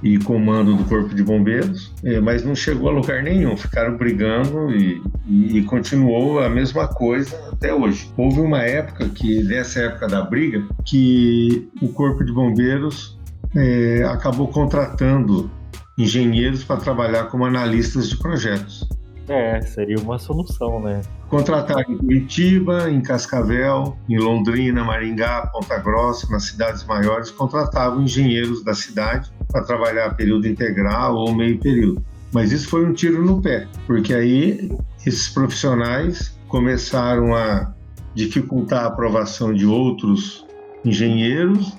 [0.06, 3.58] e comando do Corpo de Bombeiros, é, mas não chegou a lugar nenhum.
[3.58, 8.08] Ficaram brigando e, e, continuou a mesma coisa até hoje.
[8.16, 13.18] Houve uma época que, dessa época da briga, que o Corpo de Bombeiros
[13.56, 15.50] é, acabou contratando
[15.98, 18.88] engenheiros para trabalhar como analistas de projetos.
[19.28, 21.02] É, seria uma solução, né?
[21.30, 28.64] Contratar em Curitiba, em Cascavel, em Londrina, Maringá, Ponta Grossa, nas cidades maiores, contratavam engenheiros
[28.64, 32.04] da cidade para trabalhar período integral ou meio período.
[32.32, 34.70] Mas isso foi um tiro no pé, porque aí
[35.06, 37.74] esses profissionais começaram a
[38.14, 40.46] dificultar a aprovação de outros
[40.84, 41.76] engenheiros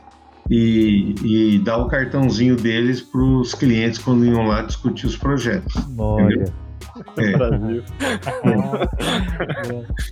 [0.50, 5.74] e, e dar o cartãozinho deles para os clientes quando iam lá discutir os projetos.
[5.96, 6.65] Olha.
[7.16, 7.32] É.
[7.32, 7.82] Brasil.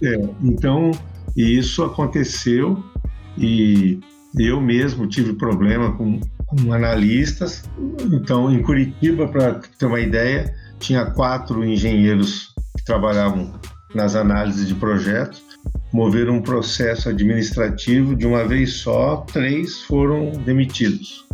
[0.02, 0.06] É.
[0.06, 0.30] é.
[0.42, 0.90] Então,
[1.36, 2.82] isso aconteceu
[3.38, 4.00] e
[4.38, 7.64] eu mesmo tive problema com, com analistas.
[8.12, 13.52] Então, em Curitiba, para ter uma ideia, tinha quatro engenheiros que trabalhavam
[13.94, 15.42] nas análises de projetos,
[15.92, 21.24] moveram um processo administrativo de uma vez só, três foram demitidos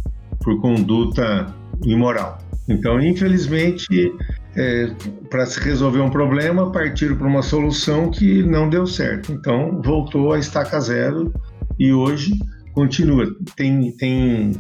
[0.43, 1.47] por conduta
[1.85, 2.39] imoral.
[2.71, 4.15] Então, infelizmente,
[4.57, 4.91] é,
[5.29, 9.33] para se resolver um problema, partiram para uma solução que não deu certo.
[9.33, 11.33] Então, voltou a estaca zero
[11.79, 12.33] e hoje
[12.73, 13.27] continua.
[13.57, 14.53] Tem, tem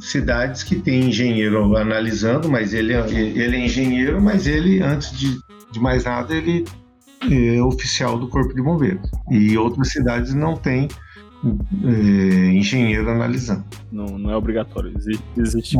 [0.00, 5.38] cidades que tem engenheiro analisando, mas ele, é, ele é engenheiro, mas ele, antes de,
[5.70, 6.64] de mais nada, ele
[7.30, 9.08] é oficial do Corpo de Bombeiros.
[9.30, 10.88] E outras cidades não têm
[11.44, 13.64] é, engenheiro analisando.
[13.90, 14.92] Não, não é obrigatório.
[15.36, 15.76] Existe.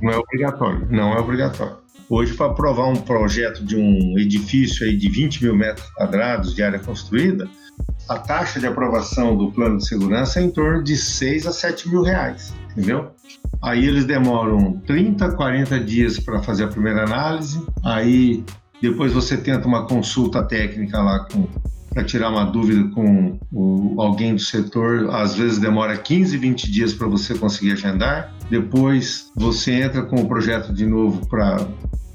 [0.00, 0.86] Não é obrigatório.
[0.90, 1.76] Não é obrigatório.
[2.08, 6.62] Hoje, para aprovar um projeto de um edifício aí de 20 mil metros quadrados de
[6.62, 7.48] área construída,
[8.08, 11.88] a taxa de aprovação do plano de segurança é em torno de 6 a 7
[11.88, 13.12] mil reais, entendeu?
[13.62, 18.42] Aí eles demoram 30, 40 dias para fazer a primeira análise, aí
[18.82, 21.28] depois você tenta uma consulta técnica lá
[21.92, 26.92] para tirar uma dúvida com o, alguém do setor, às vezes demora 15, 20 dias
[26.92, 28.32] para você conseguir agendar.
[28.48, 31.66] Depois você entra com o projeto de novo para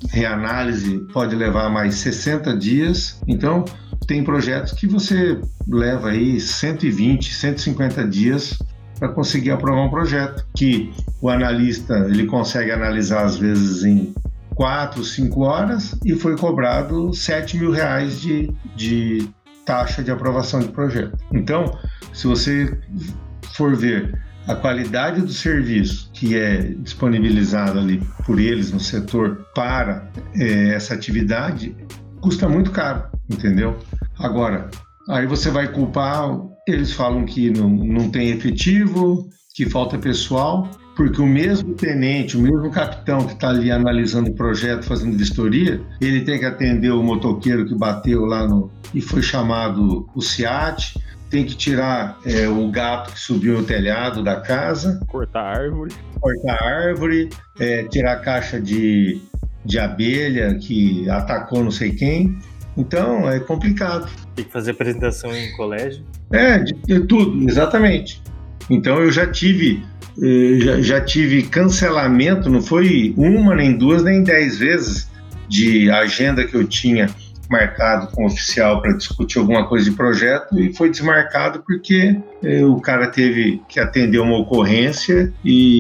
[0.10, 3.22] reanálise, pode levar mais 60 dias.
[3.28, 3.66] Então,
[4.08, 8.58] tem projetos que você leva aí 120, 150 dias
[9.00, 14.14] para conseguir aprovar um projeto, que o analista ele consegue analisar às vezes em
[14.56, 19.28] 4, 5 horas e foi cobrado 7 mil reais de, de
[19.66, 21.18] taxa de aprovação de projeto.
[21.34, 21.78] Então,
[22.14, 22.78] se você
[23.54, 30.08] for ver a qualidade do serviço que é disponibilizado ali por eles no setor para
[30.36, 31.76] é, essa atividade,
[32.22, 33.78] custa muito caro, entendeu?
[34.20, 34.70] Agora,
[35.10, 36.30] aí você vai culpar,
[36.68, 42.42] eles falam que não, não tem efetivo, que falta pessoal, porque o mesmo tenente, o
[42.42, 47.04] mesmo capitão que está ali analisando o projeto, fazendo vistoria, ele tem que atender o
[47.04, 50.98] motoqueiro que bateu lá no e foi chamado o SIAT,
[51.30, 55.94] tem que tirar é, o gato que subiu no telhado da casa, cortar a árvore,
[56.22, 57.30] cortar a árvore,
[57.60, 59.22] é, tirar a caixa de,
[59.66, 62.38] de abelha que atacou não sei quem.
[62.78, 64.10] Então é complicado.
[64.34, 66.06] Tem que fazer apresentação em colégio?
[66.32, 68.22] É, de, de tudo, exatamente.
[68.70, 69.84] Então eu já tive
[70.60, 75.10] já, já, tive cancelamento, não foi uma, nem duas, nem dez vezes,
[75.48, 77.10] de agenda que eu tinha
[77.50, 82.66] marcado com o oficial para discutir alguma coisa de projeto e foi desmarcado porque eh,
[82.66, 85.80] o cara teve que atender uma ocorrência e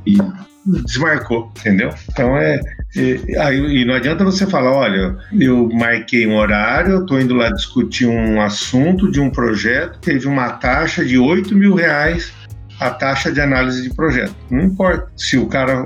[0.66, 1.90] desmarcou, entendeu?
[2.12, 2.60] Então é,
[2.96, 7.36] é aí e não adianta você falar, olha, eu marquei um horário, eu estou indo
[7.36, 12.34] lá discutir um assunto de um projeto, teve uma taxa de 8 mil reais
[12.80, 14.36] a taxa de análise de projeto.
[14.50, 15.84] Não importa se o cara,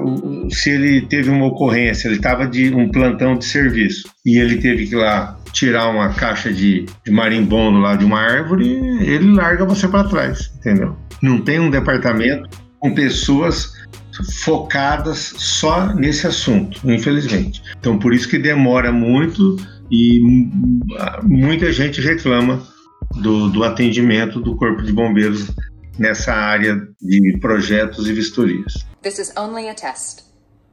[0.50, 4.88] se ele teve uma ocorrência, ele estava de um plantão de serviço e ele teve
[4.88, 8.68] que ir lá tirar uma caixa de, de marimbondo lá de uma árvore,
[9.02, 10.96] ele larga você para trás, entendeu?
[11.22, 12.50] Não tem um departamento
[12.80, 13.74] com pessoas
[14.44, 17.62] focadas só nesse assunto, infelizmente.
[17.80, 19.58] Então, por isso que demora muito
[19.92, 20.20] e
[21.24, 22.62] muita gente reclama
[23.22, 25.52] do, do atendimento do Corpo de Bombeiros
[26.00, 28.86] nessa área de projetos e vistorias.
[29.04, 30.24] This is only a test.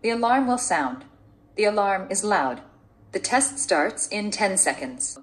[0.03, 1.05] The alarm will sound.
[1.57, 2.63] The alarm is loud.
[3.13, 5.19] The test starts in 10 seconds.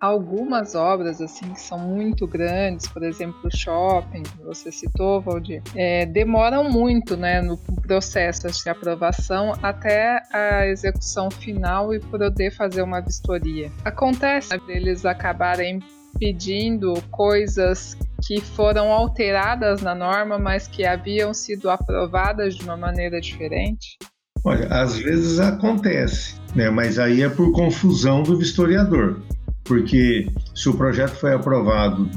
[0.00, 5.60] Algumas obras assim que são muito grandes, por exemplo, o shopping, que você citou, Valdir,
[5.74, 12.82] é, demoram muito, né, no processo de aprovação até a execução final e poder fazer
[12.82, 13.72] uma vistoria.
[13.84, 15.82] Acontece deles acabarem
[16.18, 23.20] pedindo coisas que foram alteradas na norma, mas que haviam sido aprovadas de uma maneira
[23.20, 23.96] diferente?
[24.44, 26.70] Olha, às vezes acontece, né?
[26.70, 29.20] mas aí é por confusão do vistoriador.
[29.64, 32.08] Porque se o projeto foi aprovado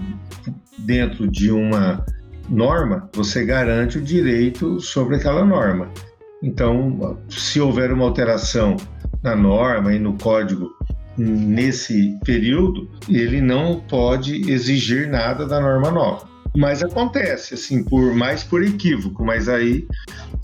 [0.80, 2.06] dentro de uma
[2.50, 5.90] norma, você garante o direito sobre aquela norma.
[6.42, 8.78] Então, se houver uma alteração
[9.22, 10.72] na norma e no código
[11.18, 16.30] nesse período, ele não pode exigir nada da norma nova.
[16.56, 19.88] Mas acontece, assim, por mais por equívoco, mas aí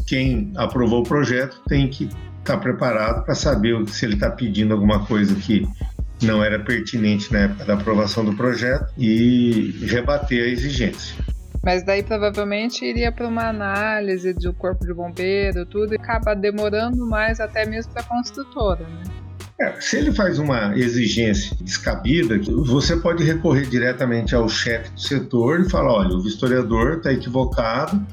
[0.05, 4.73] quem aprovou o projeto tem que estar tá preparado para saber se ele está pedindo
[4.73, 5.67] alguma coisa que
[6.21, 11.15] não era pertinente na época da aprovação do projeto e rebater a exigência.
[11.63, 17.05] Mas daí provavelmente iria para uma análise do corpo de bombeiro, tudo, e acaba demorando
[17.05, 19.26] mais até mesmo para a construtora, né?
[19.59, 25.61] É, se ele faz uma exigência descabida, você pode recorrer diretamente ao chefe do setor
[25.61, 28.05] e falar: olha, o vistoriador está equivocado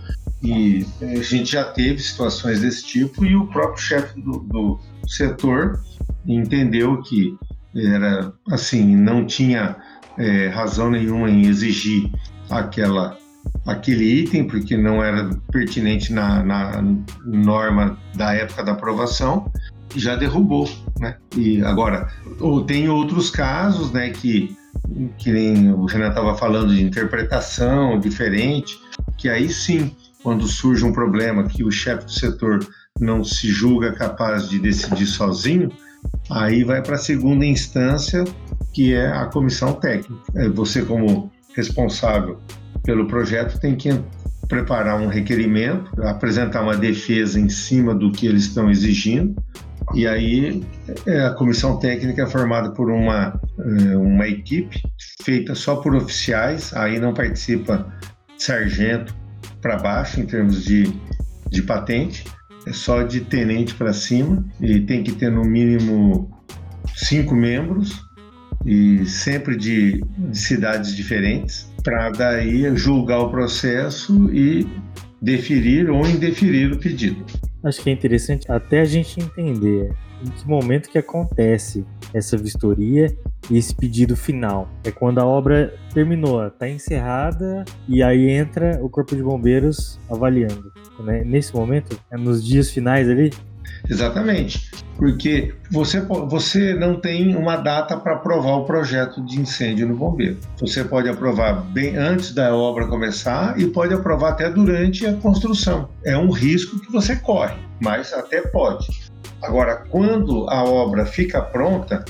[0.43, 5.81] e a gente já teve situações desse tipo e o próprio chefe do, do setor
[6.27, 7.37] entendeu que
[7.77, 9.77] era assim, não tinha
[10.17, 12.11] é, razão nenhuma em exigir
[12.49, 13.19] aquela
[13.67, 16.83] aquele item porque não era pertinente na, na
[17.27, 19.51] norma da época da aprovação
[19.97, 21.17] já derrubou, né?
[21.37, 22.09] E agora,
[22.67, 24.57] tem outros casos, né, que
[25.19, 28.79] que nem o Renan estava falando de interpretação diferente,
[29.17, 32.67] que aí sim, quando surge um problema que o chefe do setor
[33.01, 35.71] não se julga capaz de decidir sozinho,
[36.31, 38.25] aí vai para a segunda instância,
[38.73, 40.23] que é a comissão técnica.
[40.35, 42.39] É, você, como responsável
[42.83, 43.91] pelo projeto, tem que
[44.49, 49.35] preparar um requerimento, apresentar uma defesa em cima do que eles estão exigindo,
[49.93, 50.65] e aí
[51.07, 54.81] é, a comissão técnica é formada por uma, é, uma equipe
[55.23, 57.87] feita só por oficiais, aí não participa
[58.39, 59.15] sargento
[59.61, 60.93] para baixo em termos de,
[61.51, 62.25] de patente,
[62.67, 66.31] é só de tenente para cima e tem que ter no mínimo
[66.95, 68.03] cinco membros
[68.65, 74.67] e sempre de, de cidades diferentes para daí julgar o processo e
[75.21, 77.25] deferir ou indeferir o pedido.
[77.65, 79.91] Acho que é interessante até a gente entender
[80.23, 83.15] em que momento que acontece essa vistoria
[83.51, 84.69] e esse pedido final.
[84.85, 90.73] É quando a obra terminou, está encerrada e aí entra o corpo de bombeiros avaliando.
[91.01, 91.25] Né?
[91.25, 93.31] Nesse momento, é nos dias finais ali,
[93.89, 99.97] Exatamente, porque você, você não tem uma data para aprovar o projeto de incêndio no
[99.97, 100.39] bombeiro.
[100.61, 105.89] Você pode aprovar bem antes da obra começar e pode aprovar até durante a construção.
[106.05, 108.87] É um risco que você corre, mas até pode.
[109.43, 112.05] Agora, quando a obra fica pronta,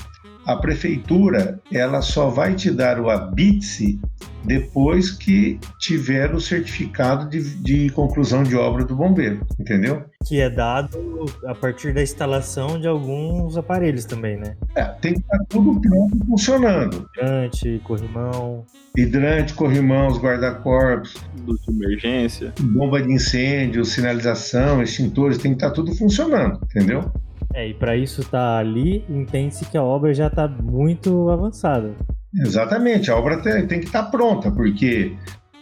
[0.45, 3.99] a prefeitura ela só vai te dar o habite
[4.45, 10.03] depois que tiver o certificado de, de, conclusão de obra do bombeiro, entendeu?
[10.25, 14.55] Que é dado a partir da instalação de alguns aparelhos também, né?
[14.75, 17.09] É, tem que estar tudo pronto funcionando.
[17.17, 18.65] Hidrante, corrimão.
[18.97, 21.15] Hidrante, corrimão, os guarda-corpos.
[21.45, 22.53] Luz de emergência.
[22.59, 27.11] Bomba de incêndio, sinalização, extintores, tem que estar tudo funcionando, entendeu?
[27.53, 31.93] É, e para isso estar tá ali, entende-se que a obra já está muito avançada.
[32.37, 35.15] Exatamente, a obra tem, tem que estar tá pronta, porque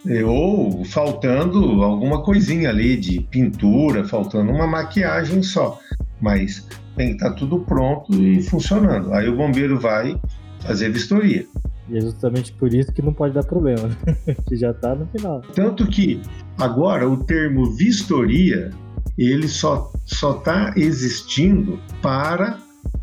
[0.07, 5.79] é, ou faltando alguma coisinha ali de pintura, faltando uma maquiagem só.
[6.19, 9.13] mas tem que estar tá tudo pronto e funcionando.
[9.13, 10.19] Aí o bombeiro vai
[10.59, 11.45] fazer vistoria.
[11.89, 13.89] E é justamente por isso que não pode dar problema,
[14.47, 15.41] que já está no final.
[15.53, 16.21] Tanto que
[16.57, 18.71] agora o termo vistoria
[19.17, 22.57] ele só só está existindo para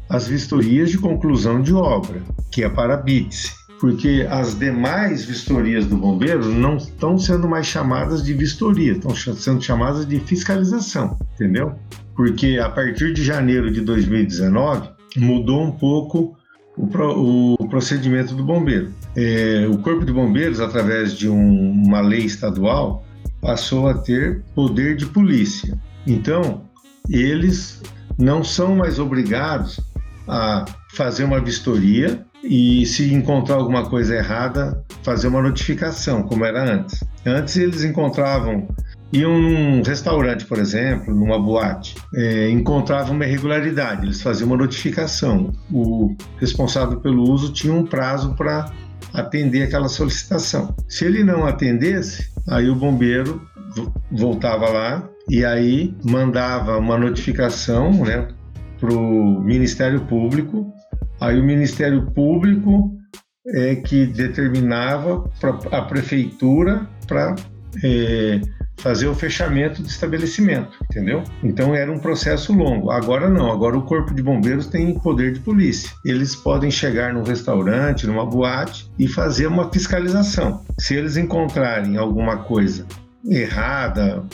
[0.08, 2.20] as vistorias de conclusão de obra,
[2.50, 7.66] que é para a BITS, porque as demais vistorias do bombeiro não estão sendo mais
[7.66, 11.74] chamadas de vistoria, estão sendo chamadas de fiscalização, entendeu?
[12.14, 16.36] Porque a partir de janeiro de 2019 mudou um pouco
[16.76, 18.92] o, pro, o procedimento do bombeiro.
[19.16, 23.02] É, o Corpo de Bombeiros, através de um, uma lei estadual,
[23.40, 25.78] passou a ter poder de polícia.
[26.06, 26.64] Então,
[27.08, 27.82] eles
[28.18, 29.80] não são mais obrigados
[30.28, 36.62] a fazer uma vistoria e, se encontrar alguma coisa errada, fazer uma notificação, como era
[36.62, 37.02] antes.
[37.26, 38.68] Antes eles encontravam
[39.12, 45.52] iam num restaurante, por exemplo, numa boate, é, encontravam uma irregularidade, eles faziam uma notificação.
[45.70, 48.72] O responsável pelo uso tinha um prazo para
[49.12, 50.74] atender aquela solicitação.
[50.88, 53.42] Se ele não atendesse, aí o bombeiro
[54.10, 58.28] voltava lá e aí mandava uma notificação né,
[58.78, 60.72] para o Ministério Público.
[61.20, 62.90] Aí o Ministério Público
[63.46, 67.34] é que determinava para a prefeitura para
[67.82, 68.40] é,
[68.80, 71.22] fazer o fechamento do estabelecimento, entendeu?
[71.42, 72.90] Então era um processo longo.
[72.90, 75.90] Agora não, agora o Corpo de Bombeiros tem poder de polícia.
[76.04, 80.64] Eles podem chegar num restaurante, numa boate e fazer uma fiscalização.
[80.78, 82.86] Se eles encontrarem alguma coisa
[83.24, 84.24] errada,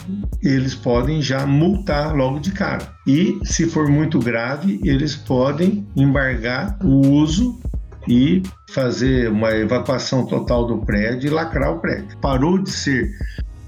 [0.43, 2.87] eles podem já multar logo de cara.
[3.07, 7.61] E se for muito grave, eles podem embargar o uso
[8.09, 12.17] e fazer uma evacuação total do prédio e lacrar o prédio.
[12.21, 13.11] Parou de ser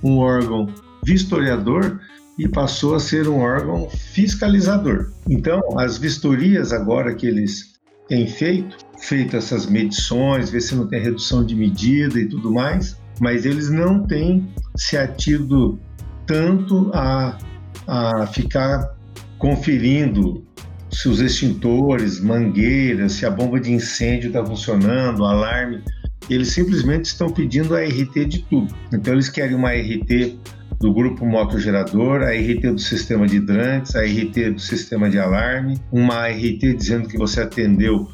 [0.03, 0.69] um órgão
[1.05, 1.99] vistoriador
[2.39, 5.11] e passou a ser um órgão fiscalizador.
[5.29, 11.01] Então, as vistorias agora que eles têm feito, feito essas medições, ver se não tem
[11.01, 15.79] redução de medida e tudo mais, mas eles não têm se atido
[16.27, 17.39] tanto a,
[17.87, 18.95] a ficar
[19.39, 20.45] conferindo
[20.91, 25.83] se os extintores, mangueiras, se a bomba de incêndio está funcionando, alarme
[26.31, 28.75] eles simplesmente estão pedindo a RT de tudo.
[28.93, 30.39] Então eles querem uma RT
[30.79, 35.81] do grupo motogerador, a RT do sistema de hidrantes, a RT do sistema de alarme,
[35.91, 38.07] uma RT dizendo que você atendeu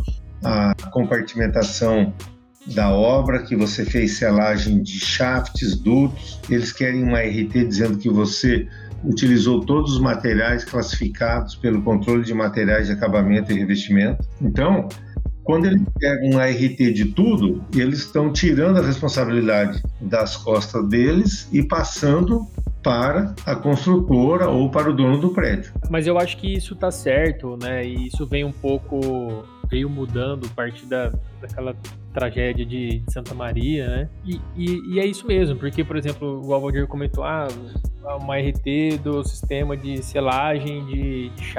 [0.42, 2.12] a compartimentação
[2.66, 6.40] da obra, que você fez selagem de shafts, dutos.
[6.48, 8.66] Eles querem uma RT dizendo que você
[9.04, 14.26] utilizou todos os materiais classificados pelo controle de materiais de acabamento e revestimento.
[14.40, 14.88] Então,
[15.44, 21.46] quando eles pegam um ART de tudo, eles estão tirando a responsabilidade das costas deles
[21.52, 22.46] e passando
[22.84, 25.72] para a construtora ou para o dono do prédio.
[25.90, 27.84] Mas eu acho que isso está certo, né?
[27.84, 31.10] E isso vem um pouco veio mudando a partir da,
[31.40, 31.74] daquela
[32.12, 34.08] tragédia de, de Santa Maria, né?
[34.24, 37.48] E, e, e, é isso mesmo, porque, por exemplo, o Alvaldir comentou, ah,
[38.20, 41.54] uma RT do sistema de selagem de, de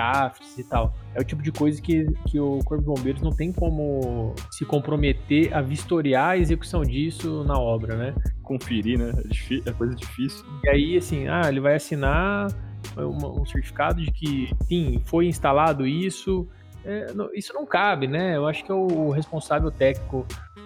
[0.57, 0.93] e tal.
[1.13, 4.63] É o tipo de coisa que, que o Corpo de Bombeiros não tem como se
[4.63, 8.13] comprometer a vistoriar a execução disso na obra, né?
[8.45, 9.11] Conferir, né?
[9.11, 10.45] É, é coisa difícil.
[10.63, 12.47] E aí, assim, ah, ele vai assinar
[12.97, 16.47] um certificado de que, sim, foi instalado isso,
[16.85, 18.37] é, isso não cabe, né?
[18.37, 20.25] Eu acho que é o responsável técnico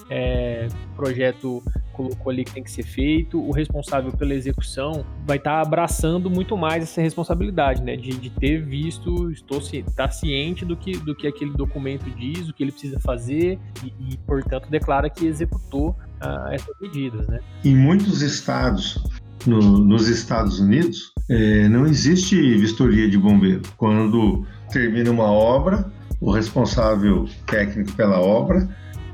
[0.09, 1.63] é, projeto
[1.93, 6.29] colocou ali que tem que ser feito, o responsável pela execução vai estar tá abraçando
[6.29, 7.95] muito mais essa responsabilidade, né?
[7.95, 9.59] De, de ter visto, estou
[9.95, 14.13] tá ciente do que, do que aquele documento diz, o que ele precisa fazer e,
[14.13, 17.39] e portanto, declara que executou ah, essas medidas, né?
[17.63, 19.03] Em muitos estados,
[19.45, 23.61] no, nos Estados Unidos, é, não existe vistoria de bombeiro.
[23.77, 28.67] Quando termina uma obra, o responsável técnico pela obra,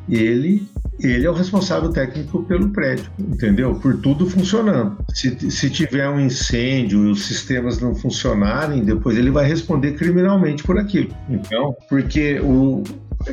[0.10, 0.68] ele
[1.00, 3.76] ele é o responsável técnico pelo prédio, entendeu?
[3.76, 4.98] Por tudo funcionando.
[5.14, 10.64] Se, se tiver um incêndio e os sistemas não funcionarem, depois ele vai responder criminalmente
[10.64, 11.10] por aquilo.
[11.30, 12.82] Então, porque o,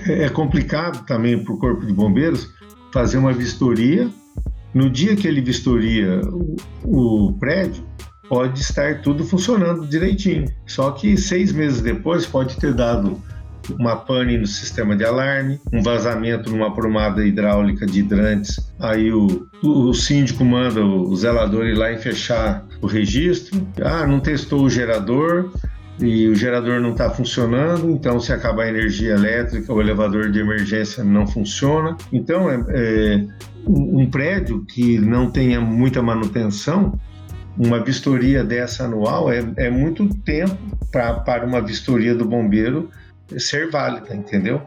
[0.09, 2.51] é complicado também para o Corpo de Bombeiros
[2.93, 4.09] fazer uma vistoria.
[4.75, 7.85] No dia que ele vistoria o, o prédio,
[8.29, 10.47] pode estar tudo funcionando direitinho.
[10.67, 13.21] Só que seis meses depois pode ter dado
[13.79, 18.59] uma pane no sistema de alarme, um vazamento numa aprumada hidráulica de hidrantes.
[18.81, 23.67] Aí o, o, síndico manda o zelador ir lá e fechar o registro.
[23.83, 25.53] Ah, não testou o gerador
[26.01, 30.41] e o gerador não está funcionando, então se acabar a energia elétrica, o elevador de
[30.41, 31.97] emergência não funciona.
[32.13, 33.27] Então, é, é
[33.67, 36.99] um prédio que não tenha muita manutenção,
[37.57, 40.57] uma vistoria dessa anual é, é muito tempo
[40.91, 42.91] pra, para uma vistoria do bombeiro
[43.39, 44.63] ser válida, entendeu?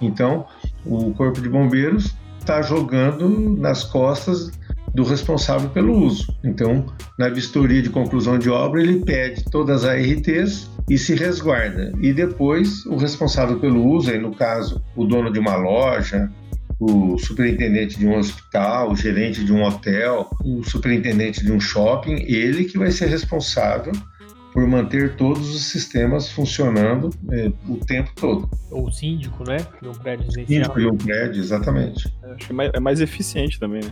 [0.00, 0.46] Então,
[0.84, 4.52] o Corpo de Bombeiros está jogando nas costas
[4.96, 6.34] do responsável pelo uso.
[6.42, 6.86] Então,
[7.18, 11.92] na vistoria de conclusão de obra, ele pede todas as ARTs e se resguarda.
[12.00, 16.32] E depois, o responsável pelo uso, aí no caso, o dono de uma loja,
[16.80, 22.14] o superintendente de um hospital, o gerente de um hotel, o superintendente de um shopping,
[22.26, 23.92] ele que vai ser responsável
[24.54, 28.48] por manter todos os sistemas funcionando é, o tempo todo.
[28.70, 29.58] Ou síndico, né?
[29.82, 30.64] De um prédio residencial.
[30.64, 32.10] Síndico de um prédio, exatamente.
[32.22, 33.90] Acho que é mais, é mais eficiente também, né?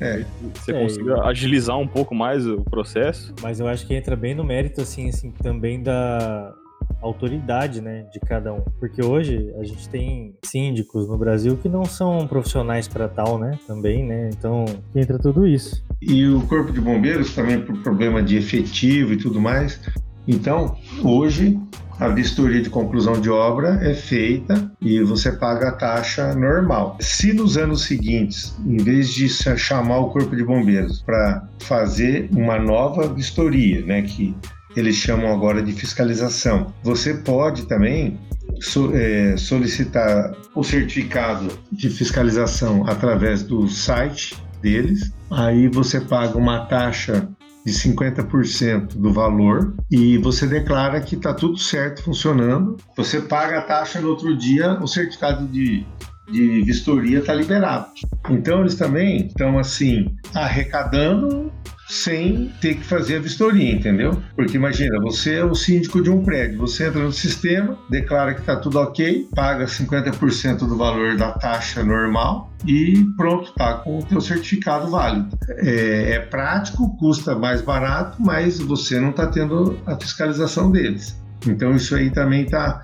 [0.00, 0.24] É.
[0.54, 3.34] Você É, consegue agilizar um pouco mais o processo.
[3.42, 6.54] Mas eu acho que entra bem no mérito, assim, assim, também da
[7.00, 8.60] autoridade, né, de cada um.
[8.78, 13.58] Porque hoje a gente tem síndicos no Brasil que não são profissionais para tal, né,
[13.66, 15.84] também, né, então entra tudo isso.
[16.00, 19.80] E o Corpo de Bombeiros também por problema de efetivo e tudo mais.
[20.28, 21.58] Então, hoje
[21.98, 26.96] a vistoria de conclusão de obra é feita e você paga a taxa normal.
[27.00, 32.56] Se nos anos seguintes, em vez de chamar o Corpo de Bombeiros para fazer uma
[32.58, 34.36] nova vistoria, né, que
[34.76, 38.16] eles chamam agora de fiscalização, você pode também
[38.60, 45.12] so- é, solicitar o certificado de fiscalização através do site deles.
[45.30, 47.28] Aí você paga uma taxa
[47.64, 52.76] de 50% do valor e você declara que está tudo certo funcionando.
[52.96, 55.84] Você paga a taxa no outro dia, o certificado de,
[56.30, 57.86] de vistoria está liberado.
[58.30, 61.52] Então eles também estão assim arrecadando
[61.88, 64.22] sem ter que fazer a vistoria, entendeu?
[64.36, 68.40] Porque imagina, você é o síndico de um prédio, você entra no sistema, declara que
[68.40, 74.02] está tudo ok, paga 50% do valor da taxa normal e pronto, tá com o
[74.02, 75.28] teu certificado válido.
[75.48, 81.18] É, é prático, custa mais barato, mas você não está tendo a fiscalização deles.
[81.46, 82.80] Então isso aí também tá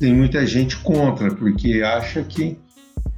[0.00, 2.58] tem muita gente contra, porque acha que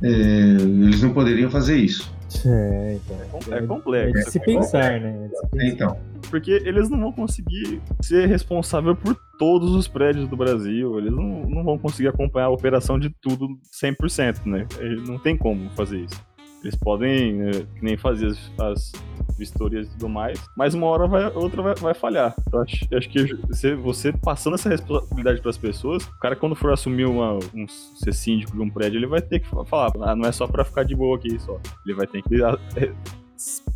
[0.02, 2.10] é, eles não poderiam fazer isso.
[2.46, 3.54] É, então.
[3.54, 4.12] É É complexo.
[4.24, 5.30] de se pensar, né?
[5.32, 5.66] É se pensar.
[5.66, 5.96] Então,
[6.28, 10.98] Porque eles não vão conseguir ser responsável por todos os prédios do Brasil.
[10.98, 13.48] Eles não, não vão conseguir acompanhar a operação de tudo
[13.82, 14.66] 100%, né?
[15.06, 16.20] Não tem como fazer isso.
[16.62, 17.40] Eles podem
[17.74, 18.92] que nem fazer as, as
[19.40, 22.34] vistorias e tudo mais, mas uma hora vai, outra vai, vai falhar.
[22.52, 26.36] Eu acho, eu acho que você, você passando essa responsabilidade para as pessoas, o cara
[26.36, 29.90] quando for assumir uma, um ser síndico de um prédio, ele vai ter que falar,
[30.02, 31.58] ah, não é só para ficar de boa aqui só.
[31.84, 32.92] Ele vai ter que ah, eh,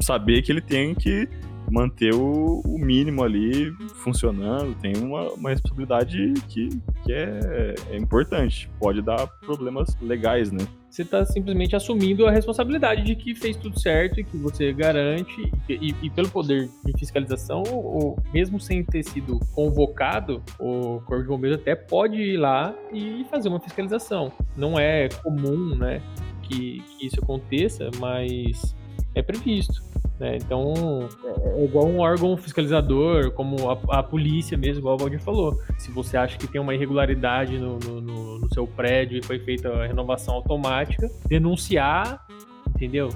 [0.01, 1.29] saber que ele tem que
[1.71, 6.69] manter o, o mínimo ali funcionando, tem uma, uma responsabilidade que,
[7.05, 8.71] que é, é importante.
[8.79, 10.67] Pode dar problemas legais, né?
[10.89, 15.51] Você está simplesmente assumindo a responsabilidade de que fez tudo certo e que você garante,
[15.69, 21.27] e, e- pelo poder de fiscalização, ou mesmo sem ter sido convocado, o Corpo de
[21.29, 24.31] Bombeiros até pode ir lá e fazer uma fiscalização.
[24.57, 26.01] Não é comum, né,
[26.43, 28.77] que, que isso aconteça, mas
[29.15, 29.83] é previsto.
[30.19, 30.37] né?
[30.37, 35.21] Então, é é igual um órgão fiscalizador, como a, a polícia mesmo, igual o Valdir
[35.21, 35.59] falou.
[35.79, 39.69] Se você acha que tem uma irregularidade no, no- no- seu prédio e foi feita
[39.71, 42.25] a renovação automática, denunciar,
[42.69, 43.09] entendeu?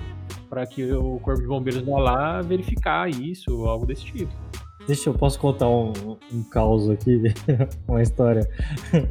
[0.48, 4.32] Para que o Corpo de Bombeiros vá lá verificar isso, algo desse tipo.
[4.88, 5.92] Deixa eu posso contar um,
[6.32, 7.22] um caos aqui,
[7.86, 8.48] uma história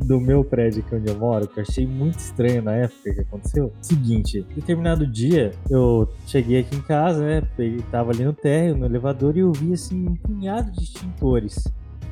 [0.03, 3.21] do meu prédio aqui onde eu moro, que eu achei muito estranho na época que
[3.21, 3.71] aconteceu.
[3.79, 7.43] Seguinte, determinado dia eu cheguei aqui em casa, né?
[7.55, 11.63] Peguei, tava ali no térreo, no elevador, e eu vi assim um punhado de extintores.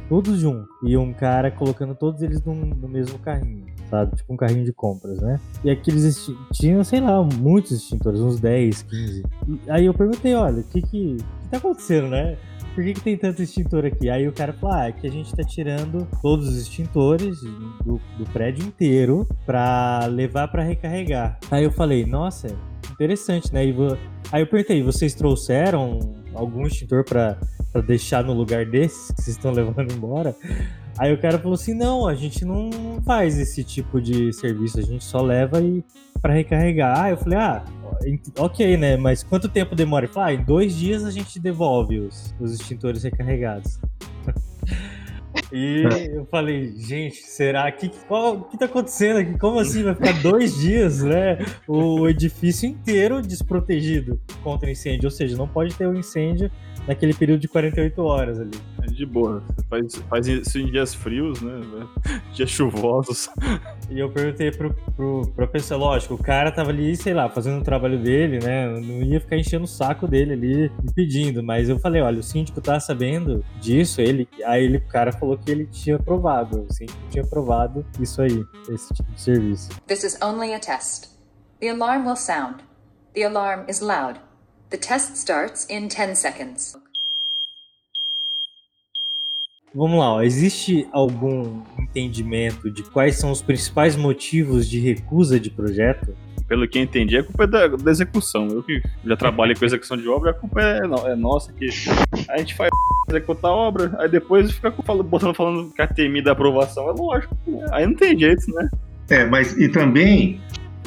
[0.07, 0.67] Todos juntos.
[0.83, 4.15] E um cara colocando todos eles num- no mesmo carrinho, sabe?
[4.15, 5.39] Tipo um carrinho de compras, né?
[5.63, 9.23] E aqueles tinham, sei lá, muitos extintores, uns 10, 15.
[9.47, 12.37] E aí eu perguntei, olha, o que que, que tá acontecendo, né?
[12.75, 14.09] Por que, que tem tanto extintor aqui?
[14.09, 17.39] Aí o cara falou, ah, é que a gente tá tirando todos os extintores
[17.83, 21.39] do, do prédio inteiro pra levar pra recarregar.
[21.49, 22.47] Aí eu falei, nossa,
[22.91, 23.65] interessante, né?
[23.65, 23.97] E vo-
[24.31, 25.99] Aí eu perguntei, vocês trouxeram
[26.33, 27.37] algum extintor pra,
[27.71, 30.35] pra deixar no lugar desses que vocês estão levando embora?
[30.97, 34.81] Aí o cara falou assim, não, a gente não faz esse tipo de serviço, a
[34.81, 35.83] gente só leva e
[36.21, 36.99] para recarregar.
[36.99, 37.65] Ah, eu falei, ah,
[38.37, 38.95] ok, né?
[38.95, 40.05] Mas quanto tempo demora?
[40.05, 43.79] Ele falou, ah, em dois dias a gente devolve os, os extintores recarregados.
[45.51, 49.37] E eu falei, gente, será que o que tá acontecendo aqui?
[49.37, 51.37] Como assim vai ficar dois dias, né?
[51.67, 56.49] O edifício inteiro desprotegido contra incêndio, ou seja, não pode ter um incêndio
[56.87, 58.57] naquele período de 48 horas ali.
[58.95, 59.43] De boa.
[59.69, 61.59] Faz, faz isso em dias frios, né?
[62.33, 63.29] Dias chuvosos.
[63.89, 67.59] E eu perguntei pro, pro, pra pessoa, lógico, o cara tava ali, sei lá, fazendo
[67.59, 68.67] o trabalho dele, né?
[68.67, 71.43] Não ia ficar enchendo o saco dele ali e pedindo.
[71.43, 74.29] Mas eu falei, olha, o síndico tá sabendo disso, ele.
[74.45, 76.65] Aí ele, o cara falou que ele tinha aprovado.
[76.69, 79.69] O síndico tinha aprovado isso aí, esse tipo de serviço.
[79.87, 81.09] This is only a test.
[81.59, 82.63] The alarm will sound.
[83.13, 84.21] The alarm is loud.
[84.69, 86.84] The test starts in 10 seconds.
[89.75, 90.21] Vamos lá, ó.
[90.21, 96.15] existe algum entendimento de quais são os principais motivos de recusa de projeto?
[96.47, 98.47] Pelo que eu entendi, a culpa é da, da execução.
[98.47, 100.79] Eu que já trabalhei com execução de obra, a culpa é,
[101.11, 101.67] é nossa que
[102.29, 102.69] a gente faz
[103.09, 106.93] executar a obra, aí depois fica falando, botando falando que a TMI da aprovação é
[106.93, 107.35] lógico.
[107.71, 108.69] Aí não tem jeito, né?
[109.09, 110.39] É, mas e também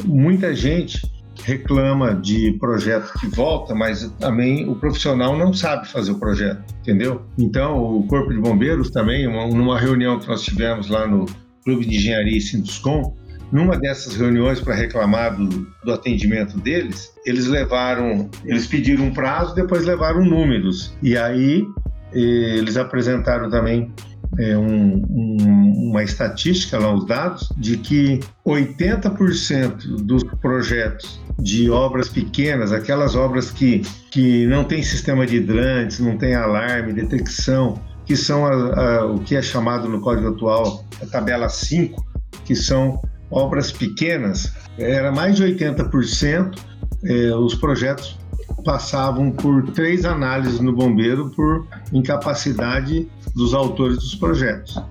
[0.05, 1.03] muita gente
[1.45, 7.23] reclama de projeto que volta, mas também o profissional não sabe fazer o projeto, entendeu?
[7.39, 11.27] Então, o Corpo de Bombeiros também, uma- numa reunião que nós tivemos lá no
[11.65, 13.15] Clube de Engenharia e Sinduscom,
[13.51, 19.55] numa dessas reuniões para reclamar do, do atendimento deles, eles levaram, eles pediram um prazo,
[19.55, 20.95] depois levaram números.
[21.03, 21.65] E aí
[22.13, 22.19] eh,
[22.59, 23.91] eles apresentaram também
[24.39, 32.09] é, um- um- uma estatística lá, os dados, de que 80% dos projetos de obras
[32.09, 38.17] pequenas, aquelas obras que, que não tem sistema de hidrantes, não tem alarme, detecção, que
[38.17, 38.53] são a-
[38.99, 42.05] a- o que é chamado no código atual a tabela 5,
[42.45, 43.01] que são
[43.31, 46.59] obras pequenas, era mais de 80%
[47.05, 48.19] eh, os projetos
[48.65, 53.07] passavam por três análises no bombeiro por incapacidade
[53.39, 54.83] dos autores dos projetos.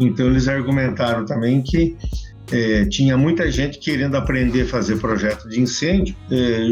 [0.00, 1.96] Então eles argumentaram também que
[2.50, 6.68] eh, tinha muita gente querendo aprender a fazer projeto de incêndio eh,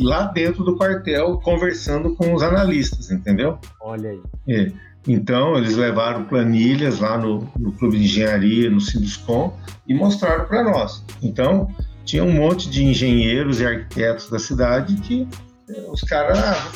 [0.00, 3.58] lá dentro do quartel, conversando com os analistas, entendeu?
[3.80, 4.20] Olha aí.
[4.48, 4.72] É.
[5.06, 9.56] Então, eles levaram planilhas lá no, no Clube de Engenharia, no Sinduscom,
[9.86, 11.02] e mostraram para nós.
[11.22, 11.66] Então,
[12.04, 15.26] tinha um monte de engenheiros e arquitetos da cidade que
[15.90, 16.70] os caras, ah,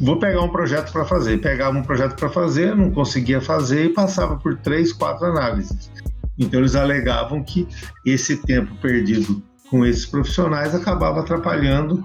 [0.00, 1.40] vou pegar um projeto para fazer.
[1.40, 5.90] Pegava um projeto para fazer, não conseguia fazer e passava por três, quatro análises.
[6.38, 7.68] Então, eles alegavam que
[8.04, 12.02] esse tempo perdido com esses profissionais acabava atrapalhando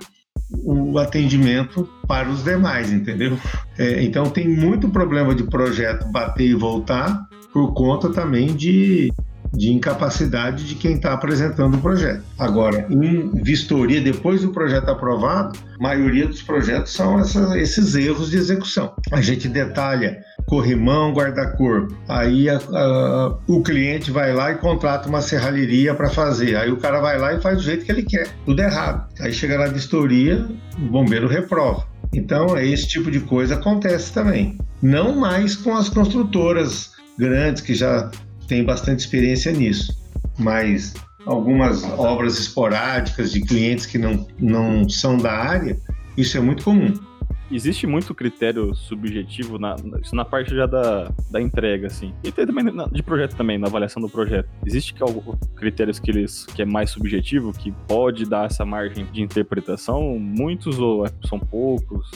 [0.63, 3.37] o atendimento para os demais, entendeu?
[3.77, 9.11] É, então tem muito problema de projeto bater e voltar por conta também de,
[9.53, 12.23] de incapacidade de quem está apresentando o projeto.
[12.37, 18.29] Agora, em vistoria, depois do projeto aprovado, a maioria dos projetos são essa- esses erros
[18.29, 18.93] de execução.
[19.11, 21.95] A gente detalha corrimão, guarda-corpo.
[22.07, 26.55] Aí a- a- o cliente vai lá e contrata uma serralheria para fazer.
[26.55, 28.27] Aí o cara vai lá e faz do jeito que ele quer.
[28.45, 29.07] Tudo errado.
[29.19, 30.45] Aí chega na vistoria,
[30.77, 31.85] o bombeiro reprova.
[32.13, 34.57] Então, esse tipo de coisa acontece também.
[34.81, 38.11] Não mais com as construtoras grandes que já
[38.45, 39.95] têm bastante experiência nisso,
[40.37, 40.93] mas
[41.25, 45.77] algumas obras esporádicas de clientes que não, não são da área,
[46.17, 46.93] isso é muito comum.
[47.51, 52.11] Existe muito critério subjetivo, na, isso na parte já da, da entrega, assim.
[52.23, 54.49] E tem também na- de projeto também, na avaliação do projeto.
[54.65, 59.05] Existe que algo- critérios que, eles, que é mais subjetivo, que pode dar essa margem
[59.13, 60.17] de interpretação?
[60.17, 62.09] Muitos ou é- são poucos?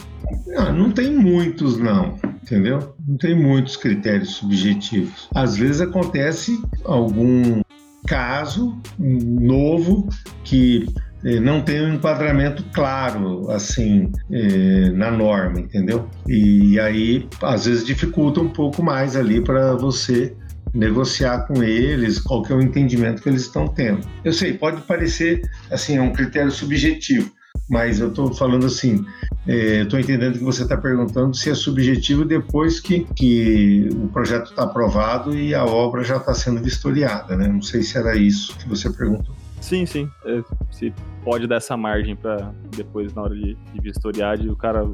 [0.56, 2.94] Ah, não tem muitos, não, entendeu?
[3.06, 5.28] Não tem muitos critérios subjetivos.
[5.34, 7.60] Às vezes acontece algum
[8.06, 10.08] caso novo
[10.44, 10.86] que
[11.24, 16.08] eh, não tem um enquadramento claro, assim, eh, na norma, entendeu?
[16.26, 20.34] E aí, às vezes, dificulta um pouco mais ali para você
[20.72, 24.06] negociar com eles qual que é o entendimento que eles estão tendo.
[24.24, 27.30] Eu sei, pode parecer, assim, é um critério subjetivo,
[27.68, 29.04] mas eu estou falando assim,
[29.46, 34.64] Estou entendendo que você está perguntando se é subjetivo depois que, que o projeto está
[34.64, 37.48] aprovado e a obra já está sendo vistoriada, né?
[37.48, 39.34] Não sei se era isso que você perguntou.
[39.60, 40.08] Sim, sim.
[40.24, 40.92] É, se
[41.24, 44.86] pode dar essa margem pra depois, na hora de, de vistoriar, de o cara,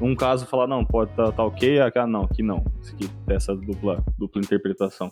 [0.00, 2.64] num caso, falar, não, pode tá, tá ok, ah, não, aqui não.
[3.26, 5.10] Essa dupla, dupla interpretação.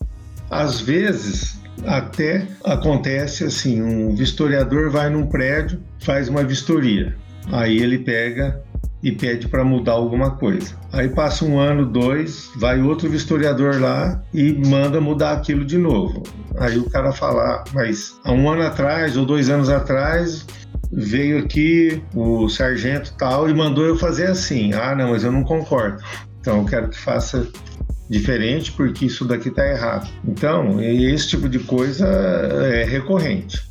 [0.52, 7.16] Às vezes, até acontece assim: um vistoriador vai num prédio, faz uma vistoria,
[7.50, 8.62] aí ele pega
[9.02, 10.76] e pede para mudar alguma coisa.
[10.92, 16.22] Aí passa um ano, dois, vai outro vistoriador lá e manda mudar aquilo de novo.
[16.58, 20.46] Aí o cara fala, "Ah, mas há um ano atrás ou dois anos atrás
[20.92, 24.74] veio aqui o sargento tal e mandou eu fazer assim.
[24.74, 26.00] Ah, não, mas eu não concordo.
[26.40, 27.48] Então eu quero que faça
[28.08, 30.10] diferente porque isso daqui está errado.
[30.26, 33.62] Então, esse tipo de coisa é recorrente.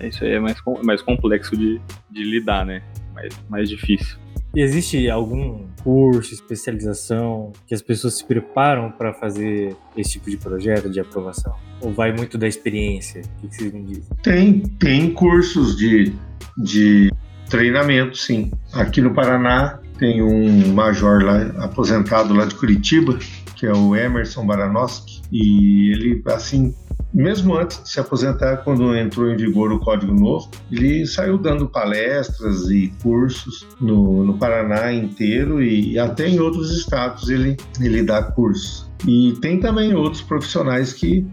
[0.00, 1.80] Isso aí é mais, mais complexo de,
[2.10, 2.82] de lidar, né?
[3.14, 4.16] Mais, mais difícil.
[4.54, 10.90] Existe algum curso, especialização que as pessoas se preparam para fazer esse tipo de projeto
[10.90, 11.54] de aprovação?
[11.80, 13.22] Ou vai muito da experiência?
[13.42, 14.04] O que vocês me dizem?
[14.22, 16.12] Tem, tem cursos de,
[16.58, 17.12] de
[17.48, 18.50] treinamento, sim.
[18.72, 23.18] Aqui no Paraná tem um major lá, aposentado lá de Curitiba,
[23.60, 26.74] que é o Emerson Baranowski, e ele, assim,
[27.12, 31.68] mesmo antes de se aposentar, quando entrou em vigor o Código Novo, ele saiu dando
[31.68, 38.22] palestras e cursos no, no Paraná inteiro e até em outros estados ele, ele dá
[38.22, 38.90] cursos.
[39.06, 41.26] E tem também outros profissionais que,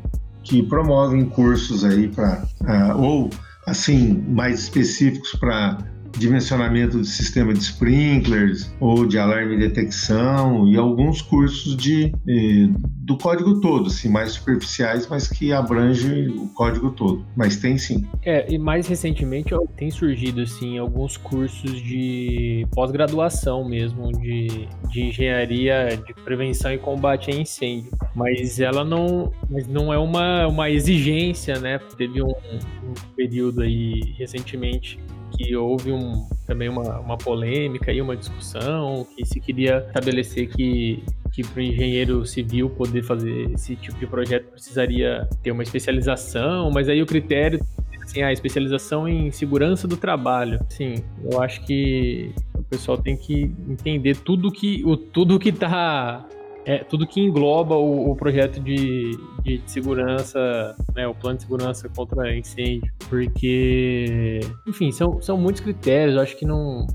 [0.43, 3.29] que promovem cursos aí para, uh, ou
[3.65, 5.77] assim, mais específicos para
[6.17, 12.67] dimensionamento de sistema de sprinklers ou de alarme e detecção e alguns cursos de, eh,
[13.07, 17.25] do código todo, assim, mais superficiais, mas que abrangem o código todo.
[17.35, 18.05] Mas tem sim.
[18.23, 25.99] É, e mais recentemente tem surgido assim alguns cursos de pós-graduação mesmo de, de engenharia
[26.05, 31.59] de prevenção e combate a incêndio, mas ela não, mas não é uma, uma exigência,
[31.59, 31.79] né?
[31.97, 34.99] Teve um, um período aí recentemente
[35.31, 41.03] que houve um, também uma, uma polêmica e uma discussão que se queria estabelecer que
[41.33, 46.71] que para o engenheiro civil poder fazer esse tipo de projeto precisaria ter uma especialização,
[46.71, 47.59] mas aí o critério
[48.07, 50.59] assim, a especialização em segurança do trabalho.
[50.69, 56.25] Sim, eu acho que o pessoal tem que entender tudo que o tudo que está
[56.67, 61.87] é, tudo que engloba o, o projeto de, de, segurança, né, o plano de segurança
[61.87, 66.85] contra incêndio, porque, enfim, são, são muitos critérios, eu acho que não,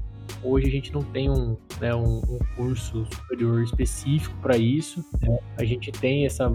[0.45, 5.39] hoje a gente não tem um, né, um, um curso superior específico para isso, né?
[5.59, 6.53] a gente tem essa,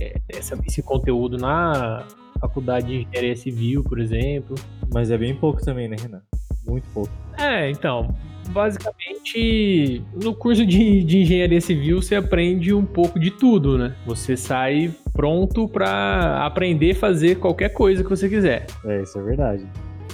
[0.00, 2.06] é, essa, esse conteúdo na
[2.40, 4.54] faculdade de engenharia civil, por exemplo.
[4.92, 6.22] Mas é bem pouco também, né, Renan?
[6.66, 7.10] Muito pouco.
[7.36, 8.14] É, então,
[8.50, 13.94] basicamente, no curso de, de engenharia civil você aprende um pouco de tudo, né?
[14.06, 18.66] Você sai pronto para aprender a fazer qualquer coisa que você quiser.
[18.84, 19.66] É, isso é verdade.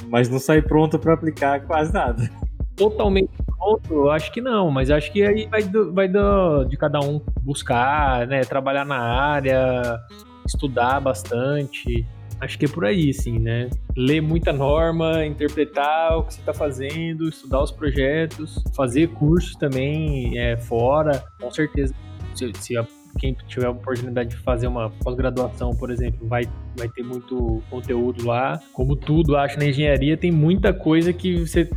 [0.08, 2.30] Mas não sai pronto para aplicar quase nada.
[2.76, 7.00] Totalmente pronto, acho que não, mas acho que aí vai, do, vai do, de cada
[7.00, 8.42] um buscar, né?
[8.42, 9.98] Trabalhar na área,
[10.46, 12.06] estudar bastante.
[12.40, 13.70] Acho que é por aí, sim, né?
[13.96, 20.38] Ler muita norma, interpretar o que você está fazendo, estudar os projetos, fazer cursos também
[20.38, 21.94] é, fora, com certeza.
[22.34, 22.86] Se, se a,
[23.18, 26.44] quem tiver a oportunidade de fazer uma pós-graduação, por exemplo, vai,
[26.76, 28.60] vai ter muito conteúdo lá.
[28.72, 31.70] Como tudo, acho, na engenharia, tem muita coisa que você.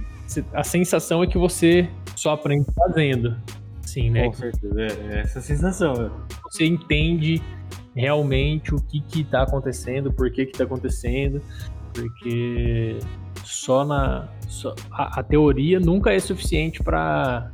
[0.54, 3.36] A sensação é que você só aprende fazendo.
[3.82, 4.26] Sim, né?
[4.26, 6.12] Com certeza, é, é essa sensação.
[6.44, 7.42] Você entende
[8.00, 11.42] realmente o que que tá acontecendo, por que que tá acontecendo,
[11.94, 12.98] porque
[13.44, 14.30] só na
[14.92, 17.52] a, a, teoria nunca é suficiente para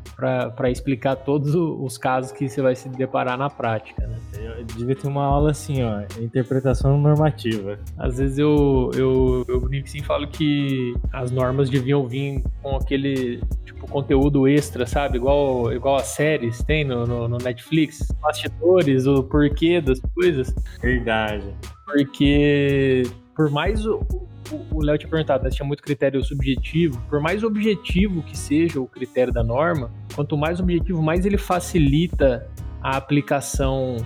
[0.71, 4.07] explicar todos os casos que você vai se deparar na prática.
[4.07, 4.17] Né?
[4.33, 7.77] Eu devia ter uma aula assim, ó, interpretação normativa.
[7.97, 13.41] Às vezes eu, eu, eu brinco assim falo que as normas deviam vir com aquele
[13.65, 15.17] tipo conteúdo extra, sabe?
[15.17, 20.53] Igual, igual as séries tem no, no, no Netflix, bastidores, o porquê das coisas.
[20.81, 21.53] Verdade.
[21.85, 23.03] Porque
[23.35, 27.01] por mais o, Léo tinha perguntado, né, se tinha muito critério subjetivo.
[27.09, 32.47] Por mais objetivo que seja o critério da norma, quanto mais objetivo, mais ele facilita
[32.81, 33.97] a aplicação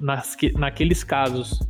[0.00, 1.60] nas, naqueles casos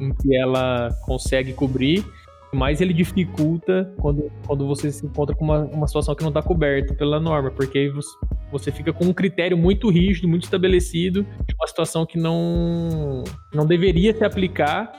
[0.00, 2.04] em que ela consegue cobrir,
[2.52, 6.42] mais ele dificulta quando, quando você se encontra com uma, uma situação que não está
[6.42, 8.08] coberta pela norma, porque você,
[8.50, 13.66] você fica com um critério muito rígido, muito estabelecido, de uma situação que não, não
[13.66, 14.92] deveria se aplicar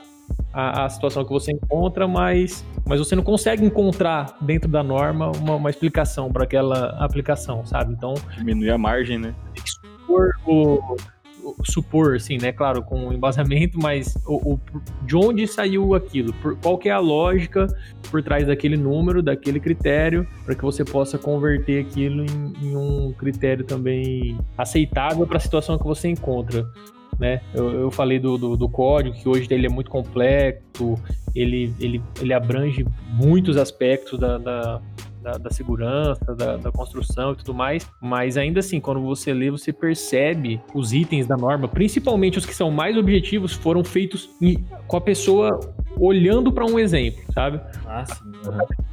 [0.52, 5.30] a, a, situação que você encontra, mas, mas você não consegue encontrar dentro da norma
[5.32, 7.92] uma, uma explicação para aquela aplicação, sabe?
[7.92, 8.14] Então.
[8.36, 9.34] Diminuir a margem, né?
[9.54, 10.96] Tem que supor o,
[11.64, 12.52] supor, assim, né?
[12.52, 14.60] Claro, com embasamento, mas o, o,
[15.02, 16.32] de onde saiu aquilo?
[16.34, 17.66] Por, qual que é a lógica
[18.10, 23.12] por trás daquele número, daquele critério, para que você possa converter aquilo em, em um
[23.12, 26.66] critério também aceitável para a situação que você encontra
[27.18, 27.40] né?
[27.54, 30.96] Eu, eu falei do, do, do, código, que hoje ele é muito complexo,
[31.34, 34.80] ele, ele, ele abrange muitos aspectos da, da,
[35.22, 39.50] da, da segurança, da, da, construção e tudo mais, mas ainda assim, quando você lê,
[39.50, 44.28] você percebe os itens da norma, principalmente os que são mais objetivos, foram feitos
[44.86, 45.58] com a pessoa
[45.98, 47.60] olhando para um exemplo, sabe?
[47.86, 48.32] Ah, sim.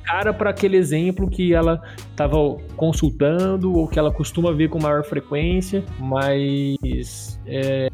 [0.04, 2.38] Cara para aquele exemplo que ela estava
[2.76, 7.89] consultando ou que ela costuma ver com maior frequência, mas é,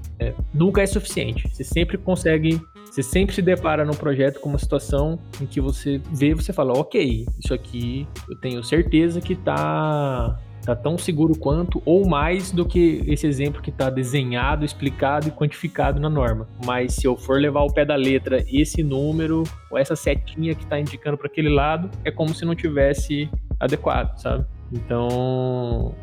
[0.54, 1.48] nunca é suficiente.
[1.50, 6.02] Você sempre consegue, você sempre se depara num projeto com uma situação em que você
[6.12, 10.40] vê, você fala, ok, isso aqui eu tenho certeza que tá
[10.70, 15.32] está tão seguro quanto ou mais do que esse exemplo que está desenhado, explicado e
[15.32, 16.48] quantificado na norma.
[16.64, 20.64] Mas se eu for levar ao pé da letra esse número ou essa setinha que
[20.64, 24.46] está indicando para aquele lado, é como se não tivesse adequado, sabe?
[24.72, 25.96] Então,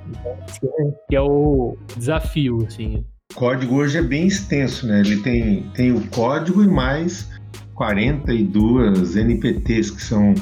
[1.09, 3.05] que é o desafio, assim.
[3.33, 5.01] O código hoje é bem extenso, né?
[5.01, 7.31] Ele tem, tem o código e mais
[7.75, 10.35] 42 NPTs, que são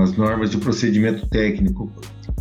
[0.00, 1.90] as normas de procedimento técnico,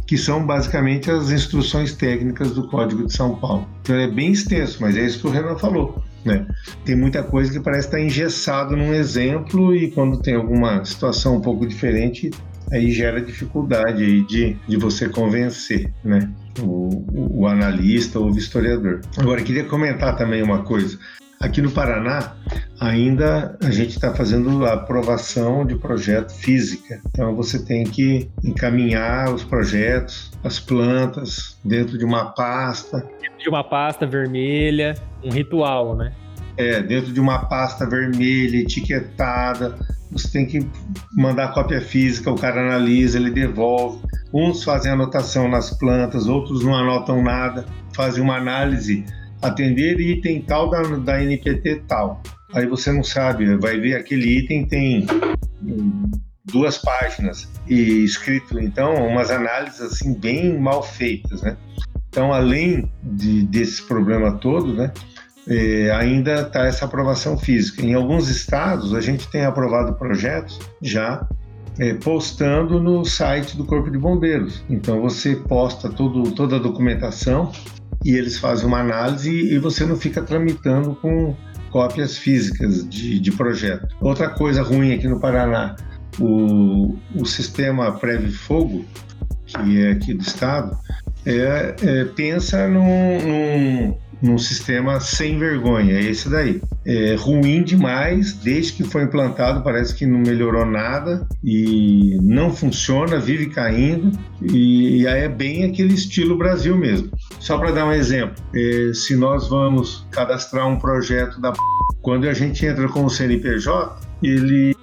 [0.09, 3.69] que são basicamente as instruções técnicas do Código de São Paulo.
[3.83, 6.03] Então é bem extenso, mas é isso que o Renan falou.
[6.25, 6.47] Né?
[6.83, 11.41] Tem muita coisa que parece estar engessado num exemplo e quando tem alguma situação um
[11.41, 12.31] pouco diferente,
[12.71, 16.27] aí gera dificuldade aí de, de você convencer, né?
[16.59, 19.01] O, o, o analista ou o historiador.
[19.15, 20.97] Agora, queria comentar também uma coisa.
[21.41, 22.33] Aqui no Paraná,
[22.81, 26.99] ainda a gente está fazendo a aprovação de projeto física.
[27.07, 32.97] Então, você tem que encaminhar os projetos, as plantas, dentro de uma pasta.
[33.21, 36.11] Dentro de uma pasta vermelha, um ritual, né?
[36.57, 39.79] É, dentro de uma pasta vermelha, etiquetada.
[40.11, 40.67] Você tem que
[41.15, 44.01] mandar cópia física, o cara analisa, ele devolve.
[44.33, 47.65] Uns fazem anotação nas plantas, outros não anotam nada,
[47.95, 49.05] fazem uma análise
[49.41, 52.21] atender item tal da, da NPT tal.
[52.53, 55.05] Aí você não sabe, vai ver aquele item tem
[56.45, 61.55] duas páginas e escrito então umas análises assim bem mal feitas, né?
[62.09, 64.91] Então além de, desse problema todo, né?
[65.47, 67.83] É, ainda está essa aprovação física.
[67.83, 71.27] Em alguns estados a gente tem aprovado projetos já
[71.79, 74.63] é, postando no site do Corpo de Bombeiros.
[74.69, 77.51] Então você posta todo, toda a documentação
[78.03, 81.35] e eles fazem uma análise e você não fica tramitando com
[81.69, 83.87] cópias físicas de, de projeto.
[84.01, 85.75] Outra coisa ruim aqui no Paraná,
[86.19, 88.85] o, o sistema Preve Fogo,
[89.45, 90.77] que é aqui do estado,
[91.25, 96.61] é, é pensa num, num num sistema sem vergonha, é esse daí.
[96.85, 103.19] É ruim demais, desde que foi implantado parece que não melhorou nada e não funciona,
[103.19, 104.11] vive caindo
[104.41, 107.09] e, aí é bem aquele estilo Brasil mesmo.
[107.39, 111.53] Só para dar um exemplo, é, se nós vamos cadastrar um projeto da
[112.01, 114.75] quando a gente entra com o CNPJ, ele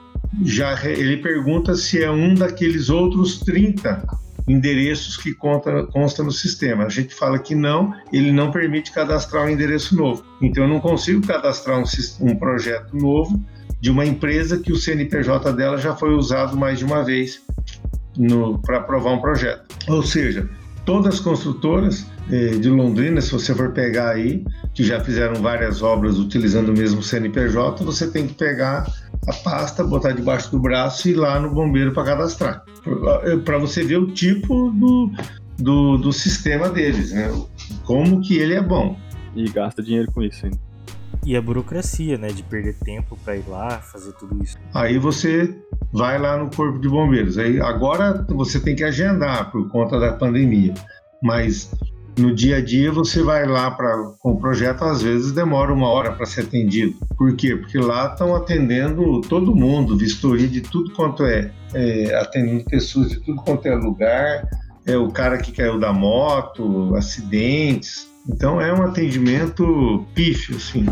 [0.45, 4.07] já ele pergunta se é um daqueles outros 30
[4.49, 6.85] endereços que conta, consta no sistema.
[6.85, 10.25] A gente fala que não, ele não permite cadastrar um endereço novo.
[10.41, 11.85] Então eu não consigo cadastrar um,
[12.21, 13.43] um projeto novo
[13.81, 17.43] de uma empresa que o CNPJ dela já foi usado mais de uma vez
[18.65, 19.65] para aprovar um projeto.
[19.89, 20.49] Ou seja,
[20.85, 24.45] todas as construtoras eh, de Londrina, se você for pegar aí,
[24.75, 28.87] que já fizeram várias obras utilizando o mesmo CNPJ, você tem que pegar
[29.27, 32.65] a pasta, botar debaixo do braço e ir lá no bombeiro para cadastrar.
[33.45, 35.11] Para você ver o tipo do,
[35.59, 37.31] do, do, sistema deles, né?
[37.85, 38.97] Como que ele é bom.
[39.35, 40.59] E gasta dinheiro com isso ainda.
[41.25, 42.29] E a burocracia, né?
[42.29, 44.57] De perder tempo para ir lá, fazer tudo isso.
[44.73, 45.57] Aí você
[45.93, 47.37] vai lá no corpo de bombeiros.
[47.37, 50.75] Aí agora você tem que agendar por conta da pandemia.
[51.21, 51.71] Mas
[52.19, 55.89] no dia a dia você vai lá para com o projeto às vezes demora uma
[55.89, 56.97] hora para ser atendido.
[57.17, 57.55] Por quê?
[57.55, 63.21] Porque lá estão atendendo todo mundo vistoria de tudo quanto é, é atendendo pessoas de
[63.21, 64.49] tudo quanto é lugar.
[64.87, 68.09] É o cara que caiu da moto acidentes.
[68.29, 70.87] Então é um atendimento pífio assim.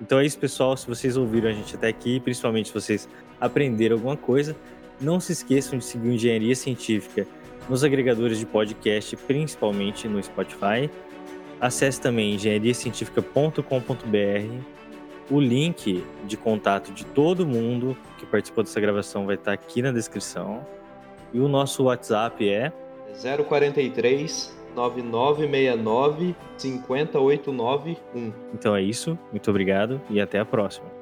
[0.00, 0.76] Então é isso pessoal.
[0.76, 3.08] Se vocês ouviram a gente até aqui principalmente se vocês
[3.40, 4.54] aprenderam alguma coisa
[5.00, 7.26] não se esqueçam de seguir Engenharia Científica
[7.68, 10.90] nos agregadores de podcast, principalmente no Spotify.
[11.60, 14.74] Acesse também engenhariacientifica.com.br.
[15.30, 19.90] O link de contato de todo mundo que participou dessa gravação vai estar aqui na
[19.90, 20.66] descrição.
[21.32, 22.70] E o nosso WhatsApp é
[23.48, 28.32] 043 9969 50891.
[28.52, 30.93] Então é isso, muito obrigado e até a próxima.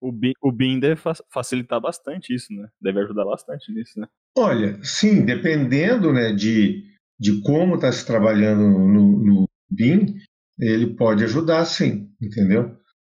[0.00, 1.00] O BIM, deve
[1.32, 2.68] facilitar bastante isso, né?
[2.80, 4.06] Deve ajudar bastante nisso, né?
[4.36, 6.84] Olha, sim, dependendo né, de,
[7.18, 10.16] de como está se trabalhando no, no BIM,
[10.58, 12.76] ele pode ajudar sim, entendeu?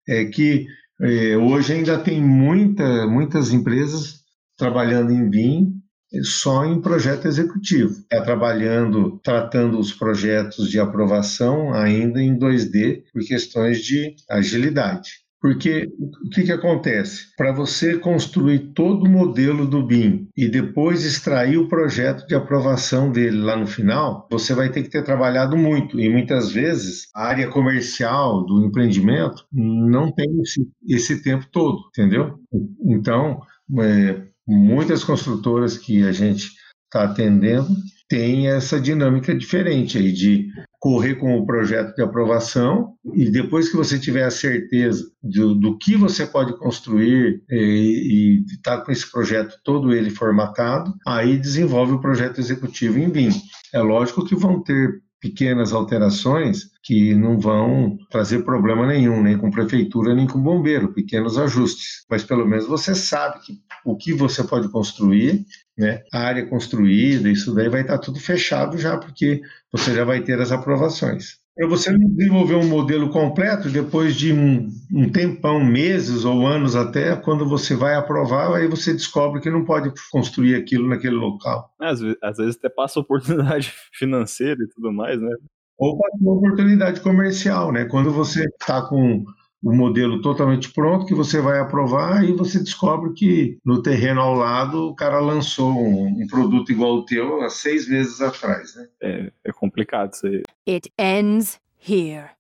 [0.09, 0.66] É que
[1.01, 4.22] é, hoje ainda tem muita, muitas empresas
[4.57, 5.81] trabalhando em BIM
[6.22, 7.93] só em projeto executivo.
[7.93, 15.20] Está trabalhando, tratando os projetos de aprovação ainda em 2D por questões de agilidade.
[15.41, 17.34] Porque o que, que acontece?
[17.36, 23.11] Para você construir todo o modelo do BIM e depois extrair o projeto de aprovação
[23.11, 25.99] dele lá no final, você vai ter que ter trabalhado muito.
[25.99, 32.38] E muitas vezes a área comercial do empreendimento não tem esse, esse tempo todo, entendeu?
[32.84, 33.41] Então,
[33.80, 36.51] é, muitas construtoras que a gente
[36.84, 37.68] está atendendo
[38.09, 40.49] têm essa dinâmica diferente aí de
[40.81, 45.76] correr com o projeto de aprovação e depois que você tiver a certeza do, do
[45.76, 51.93] que você pode construir eh, e está com esse projeto todo ele formatado, aí desenvolve
[51.93, 53.31] o projeto executivo em BIM.
[53.74, 59.51] É lógico que vão ter pequenas alterações que não vão trazer problema nenhum, nem com
[59.51, 62.05] prefeitura, nem com bombeiro, pequenos ajustes.
[62.09, 65.45] Mas pelo menos você sabe que, o que você pode construir,
[65.77, 66.03] né?
[66.12, 70.41] a área construída, isso daí vai estar tudo fechado já, porque você já vai ter
[70.41, 71.39] as aprovações.
[71.57, 77.14] Para você desenvolver um modelo completo, depois de um, um, tempão, meses ou anos até,
[77.16, 81.70] quando você vai aprovar, aí você descobre que não pode construir aquilo naquele local.
[81.80, 85.34] Às vezes, às vezes até passa oportunidade financeira e tudo mais, né?
[85.76, 87.84] Ou passa uma oportunidade comercial, né?
[87.86, 89.24] Quando você está com
[89.62, 94.34] o modelo totalmente pronto que você vai aprovar e você descobre que no terreno ao
[94.34, 98.88] lado o cara lançou um, um produto igual ao teu há seis meses atrás, né?
[99.02, 100.42] É, é complicado isso aí.
[100.66, 102.30] It ends here.